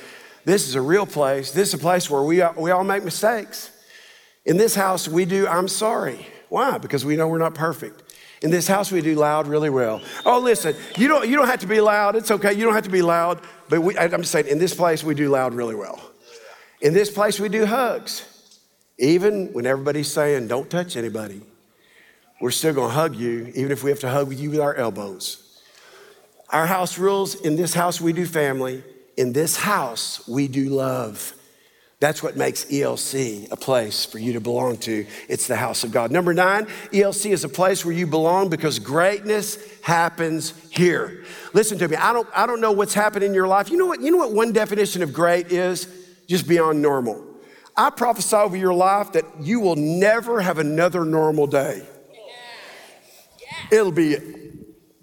[0.45, 1.51] This is a real place.
[1.51, 3.71] This is a place where we, we all make mistakes.
[4.45, 6.27] In this house, we do, I'm sorry.
[6.49, 6.77] Why?
[6.77, 8.03] Because we know we're not perfect.
[8.43, 9.99] In this house, we do loud really well.
[10.25, 12.15] Oh, listen, you don't, you don't have to be loud.
[12.15, 12.53] It's okay.
[12.53, 13.41] You don't have to be loud.
[13.67, 15.99] But we, I'm just saying, in this place, we do loud really well.
[16.81, 18.23] In this place, we do hugs.
[18.99, 21.41] Even when everybody's saying, don't touch anybody,
[22.39, 25.46] we're still gonna hug you, even if we have to hug you with our elbows.
[26.49, 28.83] Our house rules in this house, we do family.
[29.17, 31.33] In this house, we do love.
[31.99, 35.07] That's what makes ELC a place for you to belong to.
[35.27, 36.11] It's the house of God.
[36.11, 41.25] Number nine, ELC is a place where you belong because greatness happens here.
[41.53, 41.95] Listen to me.
[41.95, 43.71] I don't, I don't know what's happened in your life.
[43.71, 44.01] You know what?
[44.01, 45.87] You know what one definition of great is?
[46.27, 47.23] Just beyond normal.
[47.75, 51.83] I prophesy over your life that you will never have another normal day.
[53.71, 54.17] It'll be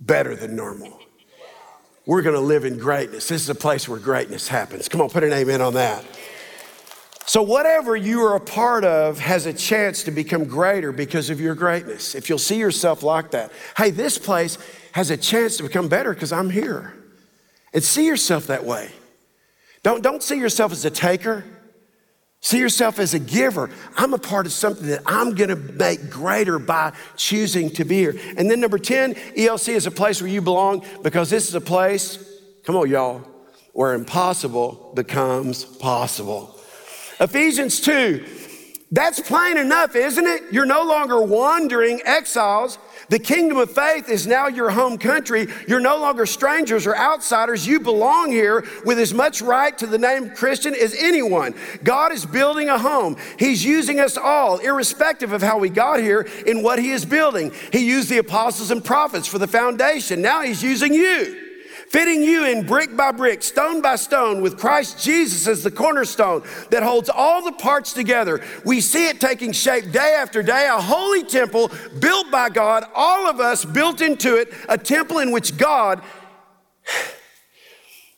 [0.01, 1.01] better than normal.
[2.07, 3.29] We're going to live in greatness.
[3.29, 4.89] This is a place where greatness happens.
[4.89, 6.05] Come on, put an amen on that.
[7.27, 11.41] So, whatever you are a part of has a chance to become greater because of
[11.41, 12.15] your greatness.
[12.15, 14.59] If you'll see yourself like that, hey, this place
[14.93, 16.93] has a chance to become better because I'm here.
[17.73, 18.91] And see yourself that way.
[19.83, 21.45] Don't, don't see yourself as a taker.
[22.45, 23.71] See yourself as a giver.
[23.97, 28.15] I'm a part of something that I'm gonna make greater by choosing to be here.
[28.37, 31.61] And then number 10, ELC is a place where you belong because this is a
[31.63, 32.19] place,
[32.63, 33.27] come on, y'all,
[33.73, 36.61] where impossible becomes possible.
[37.19, 38.23] Ephesians 2,
[38.95, 40.43] that's plain enough, isn't it?
[40.53, 42.79] You're no longer wandering exiles.
[43.09, 45.49] The kingdom of faith is now your home country.
[45.69, 47.67] You're no longer strangers or outsiders.
[47.67, 51.55] You belong here with as much right to the name Christian as anyone.
[51.83, 53.17] God is building a home.
[53.39, 57.53] He's using us all, irrespective of how we got here, in what He is building.
[57.73, 60.23] He used the apostles and prophets for the foundation.
[60.23, 61.44] Now He's using you
[61.95, 66.43] fitting you in brick by brick, stone by stone, with Christ Jesus as the cornerstone
[66.71, 68.43] that holds all the parts together.
[68.65, 71.71] We see it taking shape day after day, a holy temple
[72.01, 76.03] built by God, all of us built into it, a temple in which God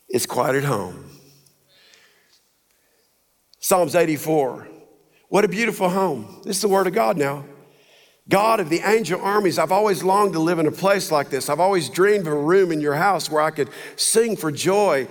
[0.08, 1.10] is quite at home.
[3.60, 4.68] Psalms 84.
[5.28, 6.40] What a beautiful home.
[6.44, 7.44] This is the word of God now.
[8.28, 11.48] God of the angel armies, I've always longed to live in a place like this.
[11.48, 15.06] I've always dreamed of a room in your house where I could sing for joy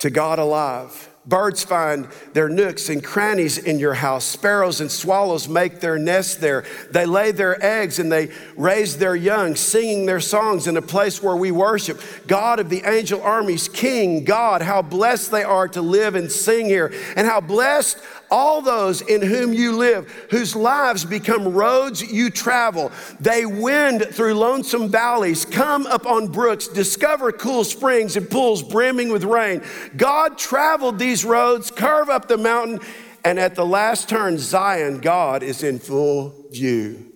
[0.00, 1.08] to God alive.
[1.26, 4.24] Birds find their nooks and crannies in your house.
[4.24, 6.66] Sparrows and swallows make their nests there.
[6.90, 11.22] They lay their eggs and they raise their young, singing their songs in a place
[11.22, 12.02] where we worship.
[12.26, 16.66] God of the angel armies, King, God, how blessed they are to live and sing
[16.66, 16.92] here.
[17.16, 17.98] And how blessed
[18.34, 22.90] all those in whom you live, whose lives become roads you travel.
[23.20, 29.10] They wind through lonesome valleys, come up on brooks, discover cool springs and pools brimming
[29.10, 29.62] with rain.
[29.96, 32.80] God traveled these roads, curve up the mountain,
[33.24, 37.12] and at the last turn, Zion, God is in full view.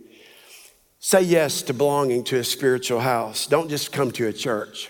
[1.00, 3.48] Say yes to belonging to a spiritual house.
[3.48, 4.88] Don't just come to a church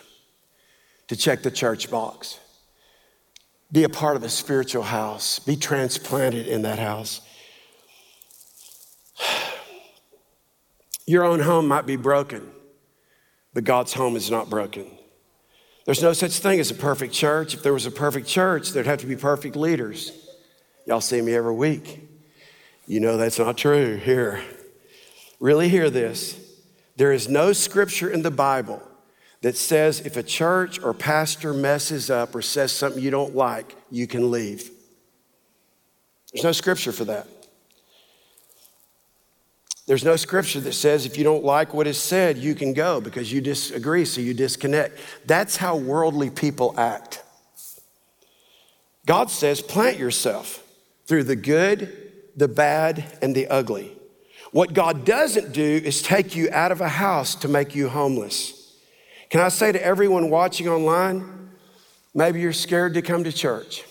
[1.06, 2.38] to check the church box.
[3.70, 5.38] Be a part of a spiritual house.
[5.38, 7.20] Be transplanted in that house.
[11.06, 12.50] Your own home might be broken,
[13.52, 14.86] but God's home is not broken.
[15.84, 17.54] There's no such thing as a perfect church.
[17.54, 20.12] If there was a perfect church, there'd have to be perfect leaders.
[20.86, 22.06] Y'all see me every week.
[22.86, 24.42] You know that's not true here.
[25.40, 26.38] Really hear this.
[26.96, 28.82] There is no scripture in the Bible
[29.42, 33.76] that says if a church or pastor messes up or says something you don't like,
[33.90, 34.70] you can leave.
[36.32, 37.26] There's no scripture for that.
[39.86, 43.00] There's no scripture that says if you don't like what is said, you can go
[43.00, 44.98] because you disagree, so you disconnect.
[45.24, 47.22] That's how worldly people act.
[49.06, 50.62] God says, plant yourself
[51.06, 53.96] through the good, the bad, and the ugly.
[54.52, 58.57] What God doesn't do is take you out of a house to make you homeless.
[59.30, 61.50] Can I say to everyone watching online,
[62.14, 63.84] maybe you're scared to come to church.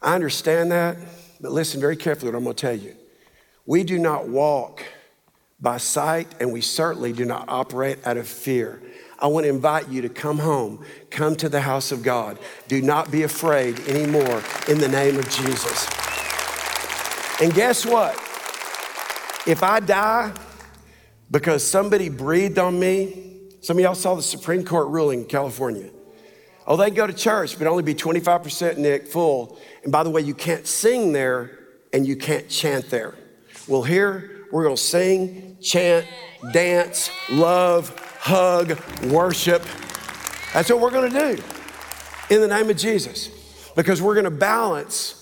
[0.00, 0.96] I understand that,
[1.40, 2.96] but listen very carefully what I'm going to tell you.
[3.66, 4.82] We do not walk
[5.60, 8.80] by sight, and we certainly do not operate out of fear.
[9.18, 12.38] I want to invite you to come home, come to the house of God.
[12.66, 15.86] Do not be afraid anymore in the name of Jesus.
[17.42, 18.14] And guess what?
[19.46, 20.32] If I die
[21.30, 23.29] because somebody breathed on me,
[23.60, 25.90] some of y'all saw the Supreme Court ruling in California.
[26.66, 29.58] Oh, they go to church, but only be 25% Nick full.
[29.82, 31.58] And by the way, you can't sing there
[31.92, 33.14] and you can't chant there.
[33.66, 36.06] Well, here we're gonna sing, chant,
[36.52, 39.62] dance, love, hug, worship.
[40.52, 41.42] That's what we're gonna do
[42.30, 43.28] in the name of Jesus
[43.76, 45.16] because we're gonna balance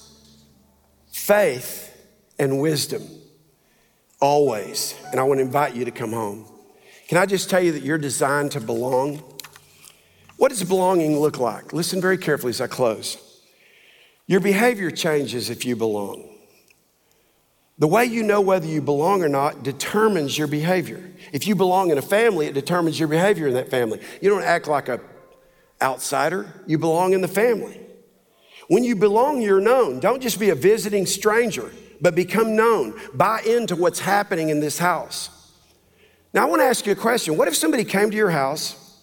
[1.13, 1.95] faith
[2.39, 3.03] and wisdom
[4.21, 4.95] always.
[5.11, 6.48] And I wanna invite you to come home.
[7.09, 9.23] Can I just tell you that you're designed to belong?
[10.37, 11.73] What does belonging look like?
[11.73, 13.17] Listen very carefully as I close.
[14.27, 16.29] Your behavior changes if you belong.
[17.79, 21.03] The way you know whether you belong or not determines your behavior.
[21.33, 24.01] If you belong in a family, it determines your behavior in that family.
[24.21, 25.01] You don't act like a
[25.81, 27.81] outsider, you belong in the family.
[28.67, 30.01] When you belong, you're known.
[30.01, 33.01] Don't just be a visiting stranger, but become known.
[33.15, 35.31] Buy into what's happening in this house.
[36.35, 37.37] Now, I want to ask you a question.
[37.37, 39.01] What if somebody came to your house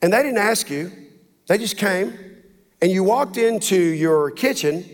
[0.00, 0.90] and they didn't ask you,
[1.46, 2.18] they just came,
[2.80, 4.84] and you walked into your kitchen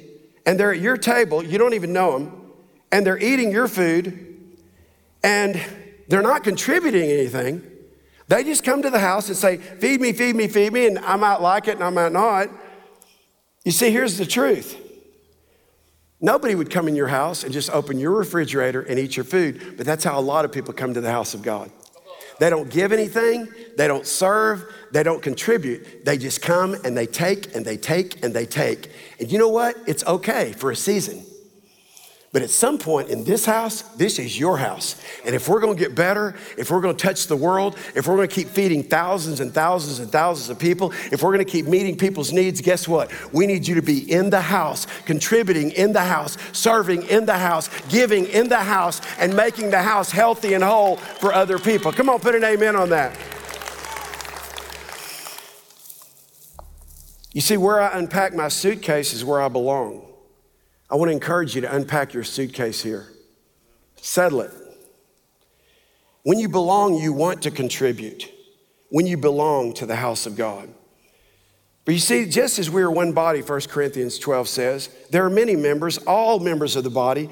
[0.44, 2.52] and they're at your table, you don't even know them,
[2.90, 4.26] and they're eating your food
[5.22, 5.60] and
[6.08, 7.62] they're not contributing anything.
[8.26, 10.98] They just come to the house and say, Feed me, feed me, feed me, and
[11.00, 12.48] I might like it and I might not.
[13.64, 14.76] You see, here's the truth
[16.20, 19.76] nobody would come in your house and just open your refrigerator and eat your food,
[19.76, 21.70] but that's how a lot of people come to the house of God.
[22.38, 26.06] They don't give anything, they don't serve, they don't contribute.
[26.06, 28.90] They just come and they take and they take and they take.
[29.20, 29.76] And you know what?
[29.86, 31.24] It's okay for a season.
[32.32, 34.94] But at some point in this house, this is your house.
[35.24, 38.28] And if we're gonna get better, if we're gonna touch the world, if we're gonna
[38.28, 42.32] keep feeding thousands and thousands and thousands of people, if we're gonna keep meeting people's
[42.32, 43.10] needs, guess what?
[43.32, 47.36] We need you to be in the house, contributing in the house, serving in the
[47.36, 51.90] house, giving in the house, and making the house healthy and whole for other people.
[51.90, 53.18] Come on, put an amen on that.
[57.32, 60.09] You see, where I unpack my suitcase is where I belong.
[60.90, 63.06] I want to encourage you to unpack your suitcase here.
[63.96, 64.50] Settle it.
[66.22, 68.30] When you belong, you want to contribute.
[68.88, 70.68] When you belong to the house of God.
[71.84, 75.30] But you see, just as we are one body, 1 Corinthians 12 says, there are
[75.30, 77.30] many members, all members of the body.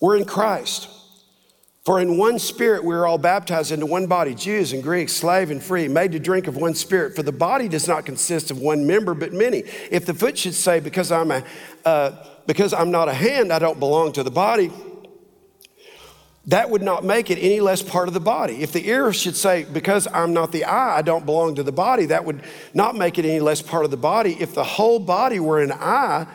[0.00, 0.88] We're in Christ.
[1.84, 5.52] For in one spirit we are all baptized into one body, Jews and Greeks, slave
[5.52, 7.14] and free, made to drink of one spirit.
[7.14, 9.58] For the body does not consist of one member, but many.
[9.90, 11.44] If the foot should say, because I'm a,
[11.84, 12.16] uh,
[12.46, 14.70] because I'm not a hand, I don't belong to the body,
[16.46, 18.62] that would not make it any less part of the body.
[18.62, 21.72] If the ear should say, because I'm not the eye, I don't belong to the
[21.72, 22.40] body, that would
[22.72, 24.36] not make it any less part of the body.
[24.38, 26.26] If the whole body were an eye,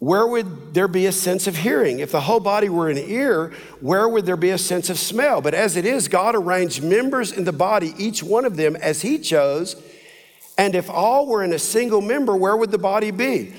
[0.00, 2.00] where would there be a sense of hearing?
[2.00, 5.40] If the whole body were an ear, where would there be a sense of smell?
[5.40, 9.02] But as it is, God arranged members in the body, each one of them as
[9.02, 9.80] He chose.
[10.58, 13.54] And if all were in a single member, where would the body be?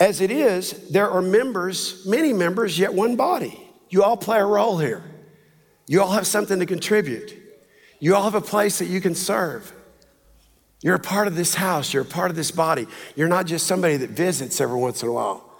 [0.00, 3.68] As it is, there are members, many members, yet one body.
[3.90, 5.02] You all play a role here.
[5.86, 7.34] You all have something to contribute.
[7.98, 9.72] You all have a place that you can serve.
[10.80, 12.86] You're a part of this house, you're a part of this body.
[13.16, 15.52] You're not just somebody that visits every once in a while,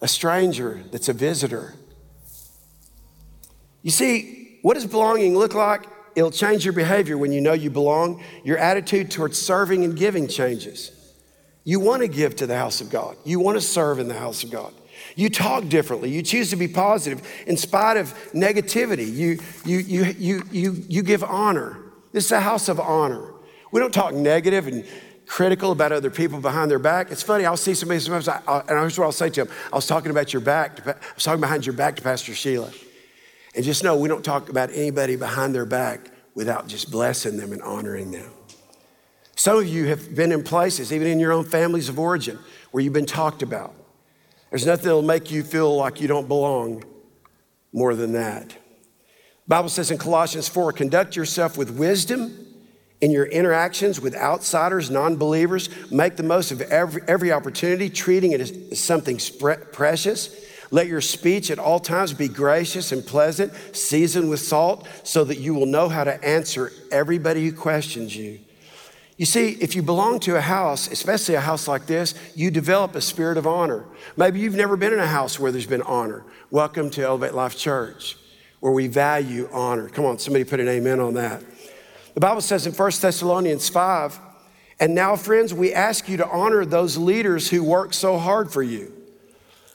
[0.00, 1.74] a stranger that's a visitor.
[3.82, 5.86] You see, what does belonging look like?
[6.16, 8.22] It'll change your behavior when you know you belong.
[8.42, 10.90] Your attitude towards serving and giving changes.
[11.64, 13.16] You want to give to the house of God.
[13.24, 14.72] You want to serve in the house of God.
[15.16, 16.10] You talk differently.
[16.10, 19.12] You choose to be positive in spite of negativity.
[19.12, 21.78] You, you, you, you, you, you give honor.
[22.12, 23.32] This is a house of honor.
[23.70, 24.84] We don't talk negative and
[25.26, 27.10] critical about other people behind their back.
[27.10, 29.54] It's funny, I'll see somebody sometimes, and here's what I'll say to them.
[29.70, 32.72] I was talking about your back, I was talking behind your back to Pastor Sheila.
[33.54, 37.52] And just know we don't talk about anybody behind their back without just blessing them
[37.52, 38.30] and honoring them.
[39.38, 42.40] Some of you have been in places, even in your own families of origin,
[42.72, 43.72] where you've been talked about.
[44.50, 46.82] There's nothing that'll make you feel like you don't belong
[47.72, 48.48] more than that.
[48.48, 48.56] The
[49.46, 52.46] Bible says in Colossians 4 conduct yourself with wisdom
[53.00, 55.68] in your interactions with outsiders, non believers.
[55.88, 59.20] Make the most of every, every opportunity, treating it as something
[59.70, 60.34] precious.
[60.72, 65.38] Let your speech at all times be gracious and pleasant, seasoned with salt, so that
[65.38, 68.40] you will know how to answer everybody who questions you.
[69.18, 72.94] You see, if you belong to a house, especially a house like this, you develop
[72.94, 73.84] a spirit of honor.
[74.16, 76.22] Maybe you've never been in a house where there's been honor.
[76.52, 78.16] Welcome to Elevate Life Church,
[78.60, 79.88] where we value honor.
[79.88, 81.42] Come on, somebody put an amen on that.
[82.14, 84.20] The Bible says in 1 Thessalonians 5,
[84.78, 88.62] and now, friends, we ask you to honor those leaders who work so hard for
[88.62, 88.92] you,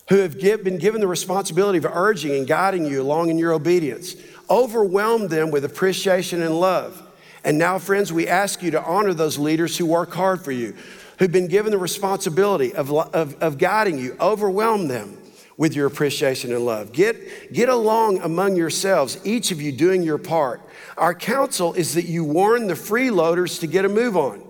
[0.07, 4.15] who have been given the responsibility of urging and guiding you along in your obedience.
[4.49, 7.02] Overwhelm them with appreciation and love.
[7.43, 10.75] And now, friends, we ask you to honor those leaders who work hard for you,
[11.19, 14.15] who've been given the responsibility of, of, of guiding you.
[14.19, 15.17] Overwhelm them
[15.57, 16.91] with your appreciation and love.
[16.91, 20.61] Get, get along among yourselves, each of you doing your part.
[20.97, 24.43] Our counsel is that you warn the freeloaders to get a move on.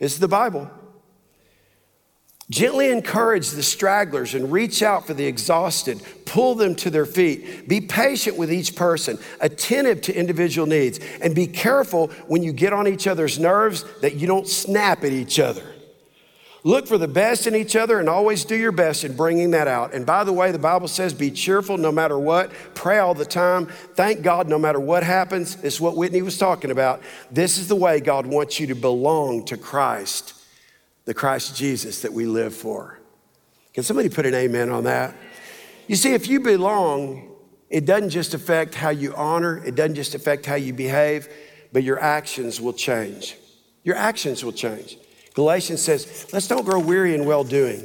[0.00, 0.70] It's the Bible.
[2.50, 6.02] Gently encourage the stragglers and reach out for the exhausted.
[6.26, 7.66] Pull them to their feet.
[7.68, 12.74] Be patient with each person, attentive to individual needs, and be careful when you get
[12.74, 15.62] on each other's nerves that you don't snap at each other.
[16.66, 19.68] Look for the best in each other and always do your best in bringing that
[19.68, 19.94] out.
[19.94, 23.26] And by the way, the Bible says be cheerful no matter what, pray all the
[23.26, 25.62] time, thank God no matter what happens.
[25.62, 27.02] Is what Whitney was talking about.
[27.30, 30.34] This is the way God wants you to belong to Christ
[31.04, 32.98] the Christ Jesus that we live for.
[33.72, 35.14] Can somebody put an amen on that?
[35.86, 37.34] You see, if you belong,
[37.68, 41.28] it doesn't just affect how you honor, it doesn't just affect how you behave,
[41.72, 43.36] but your actions will change.
[43.82, 44.96] Your actions will change.
[45.34, 47.84] Galatians says, let's don't grow weary in well doing,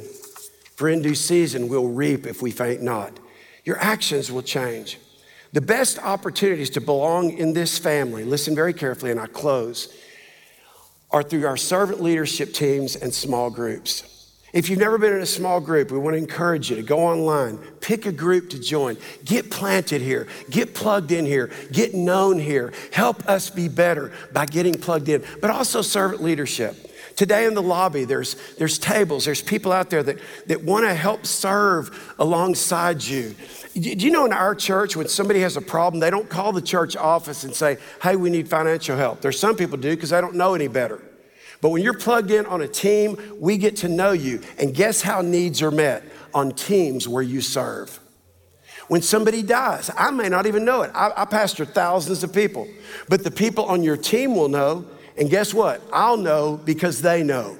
[0.76, 3.18] for in due season we'll reap if we faint not.
[3.64, 4.98] Your actions will change.
[5.52, 9.92] The best opportunities to belong in this family, listen very carefully, and I close
[11.12, 14.04] are through our servant leadership teams and small groups.
[14.52, 16.98] If you've never been in a small group, we want to encourage you to go
[16.98, 22.38] online, pick a group to join, get planted here, get plugged in here, get known
[22.38, 26.76] here, help us be better by getting plugged in, but also servant leadership.
[27.14, 30.94] Today in the lobby, there's, there's tables, there's people out there that, that want to
[30.94, 33.34] help serve alongside you.
[33.74, 36.62] Do you know in our church, when somebody has a problem, they don't call the
[36.62, 39.20] church office and say, hey, we need financial help.
[39.20, 41.00] There's some people do because they don't know any better.
[41.60, 44.40] But when you're plugged in on a team, we get to know you.
[44.58, 46.02] And guess how needs are met?
[46.32, 47.98] On teams where you serve.
[48.88, 50.90] When somebody dies, I may not even know it.
[50.94, 52.66] I, I pastor thousands of people,
[53.08, 54.84] but the people on your team will know.
[55.16, 55.80] And guess what?
[55.92, 57.56] I'll know because they know.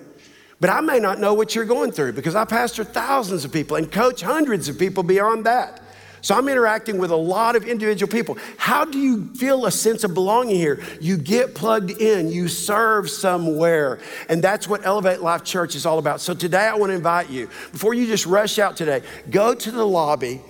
[0.60, 3.76] But I may not know what you're going through because I pastor thousands of people
[3.76, 5.82] and coach hundreds of people beyond that.
[6.22, 8.38] So I'm interacting with a lot of individual people.
[8.56, 10.82] How do you feel a sense of belonging here?
[11.00, 13.98] You get plugged in, you serve somewhere.
[14.28, 16.20] And that's what Elevate Life Church is all about.
[16.20, 19.70] So today I want to invite you, before you just rush out today, go to
[19.70, 20.40] the lobby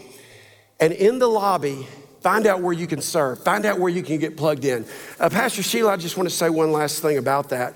[0.80, 1.86] and in the lobby,
[2.20, 4.86] find out where you can serve, find out where you can get plugged in.
[5.18, 7.74] Uh, Pastor Sheila, I just want to say one last thing about that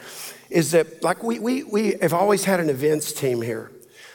[0.51, 3.71] is that, like, we, we, we have always had an events team here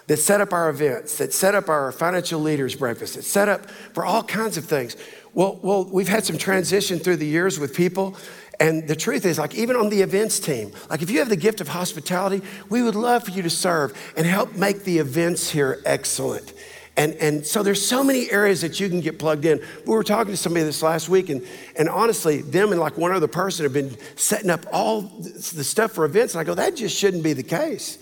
[0.10, 3.70] that set up our events, that set up our financial leaders breakfast, that set up
[3.70, 4.98] for all kinds of things.
[5.36, 8.18] Well, well, we've had some transition through the years with people.
[8.60, 11.36] And the truth is, like, even on the events team, like, if you have the
[11.36, 15.52] gift of hospitality, we would love for you to serve and help make the events
[15.52, 16.54] here excellent.
[16.98, 19.62] And, and so there's so many areas that you can get plugged in.
[19.86, 21.46] We were talking to somebody this last week, and,
[21.78, 25.92] and honestly, them and like one other person have been setting up all the stuff
[25.92, 26.34] for events.
[26.34, 28.00] And I go, that just shouldn't be the case.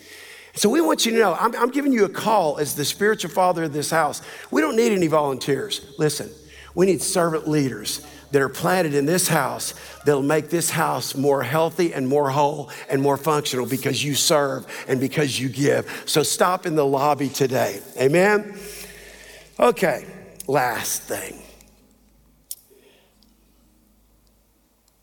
[0.57, 3.29] So we want you to know I'm, I'm giving you a call as the spiritual
[3.29, 4.23] father of this house.
[4.49, 5.85] We don't need any volunteers.
[5.99, 6.31] Listen,
[6.73, 11.43] we need servant leaders that are planted in this house that'll make this house more
[11.43, 16.03] healthy and more whole and more functional because you serve and because you give.
[16.07, 17.79] So stop in the lobby today.
[18.01, 18.57] Amen?
[19.59, 20.07] Okay,
[20.47, 21.39] last thing.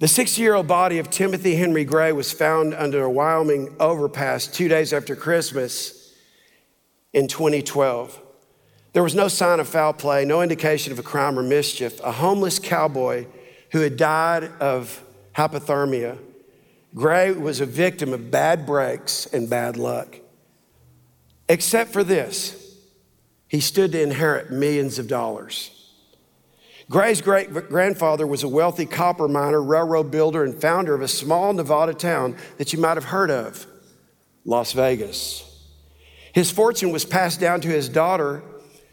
[0.04, 4.46] The 60 year old body of Timothy Henry Gray was found under a Wyoming overpass
[4.46, 6.12] two days after Christmas
[7.14, 8.20] in 2012.
[8.92, 12.00] There was no sign of foul play, no indication of a crime or mischief.
[12.04, 13.24] A homeless cowboy
[13.70, 15.02] who had died of
[15.36, 16.18] hypothermia.
[16.94, 20.18] Gray was a victim of bad breaks and bad luck.
[21.48, 22.76] Except for this,
[23.48, 25.73] he stood to inherit millions of dollars.
[26.90, 31.52] Gray's great grandfather was a wealthy copper miner, railroad builder, and founder of a small
[31.52, 33.66] Nevada town that you might have heard of,
[34.44, 35.50] Las Vegas.
[36.32, 38.42] His fortune was passed down to his daughter,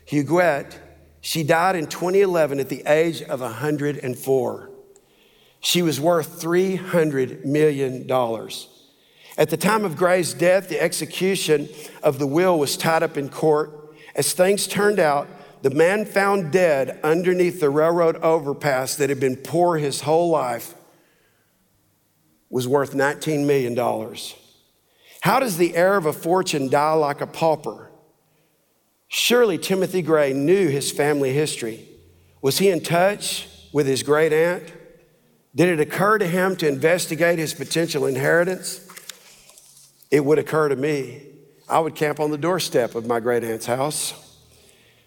[0.06, 0.78] Huguette.
[1.20, 4.70] She died in 2011 at the age of 104.
[5.60, 8.10] She was worth $300 million.
[9.38, 11.70] At the time of Gray's death, the execution
[12.04, 13.96] of the will was tied up in court.
[14.16, 15.28] As things turned out,
[15.62, 20.74] the man found dead underneath the railroad overpass that had been poor his whole life
[22.49, 23.76] was worth $19 million.
[25.22, 27.91] How does the heir of a fortune die like a pauper?
[29.07, 31.88] Surely Timothy Gray knew his family history.
[32.41, 34.74] Was he in touch with his great aunt?
[35.53, 38.88] Did it occur to him to investigate his potential inheritance?
[40.09, 41.28] It would occur to me.
[41.70, 44.30] I would camp on the doorstep of my great aunt's house.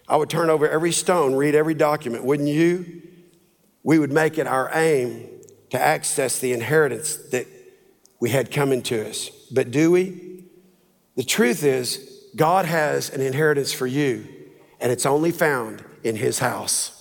[0.07, 3.01] I would turn over every stone, read every document, wouldn't you?
[3.83, 5.27] We would make it our aim
[5.71, 7.47] to access the inheritance that
[8.19, 9.29] we had coming to us.
[9.51, 10.45] But do we?
[11.15, 14.27] The truth is, God has an inheritance for you,
[14.79, 16.91] and it's only found in His house.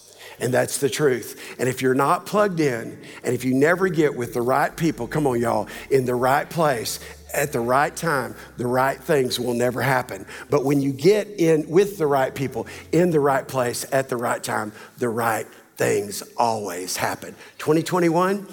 [0.40, 1.56] And that's the truth.
[1.58, 5.06] And if you're not plugged in, and if you never get with the right people,
[5.06, 6.98] come on, y'all, in the right place,
[7.34, 10.26] at the right time, the right things will never happen.
[10.50, 14.16] But when you get in with the right people, in the right place, at the
[14.16, 17.34] right time, the right things always happen.
[17.58, 18.46] 2021,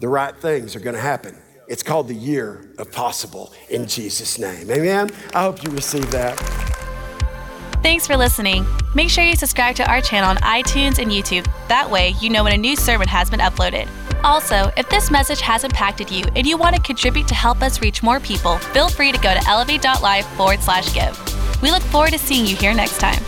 [0.00, 1.36] the right things are gonna happen.
[1.68, 4.70] It's called the year of possible in Jesus' name.
[4.70, 5.10] Amen.
[5.34, 6.38] I hope you receive that.
[7.82, 8.66] Thanks for listening.
[8.94, 11.46] Make sure you subscribe to our channel on iTunes and YouTube.
[11.68, 13.88] That way, you know when a new sermon has been uploaded.
[14.24, 17.82] Also, if this message has impacted you and you want to contribute to help us
[17.82, 21.14] reach more people, feel free to go to elevate.life forward slash give.
[21.60, 23.22] We look forward to seeing you here next time.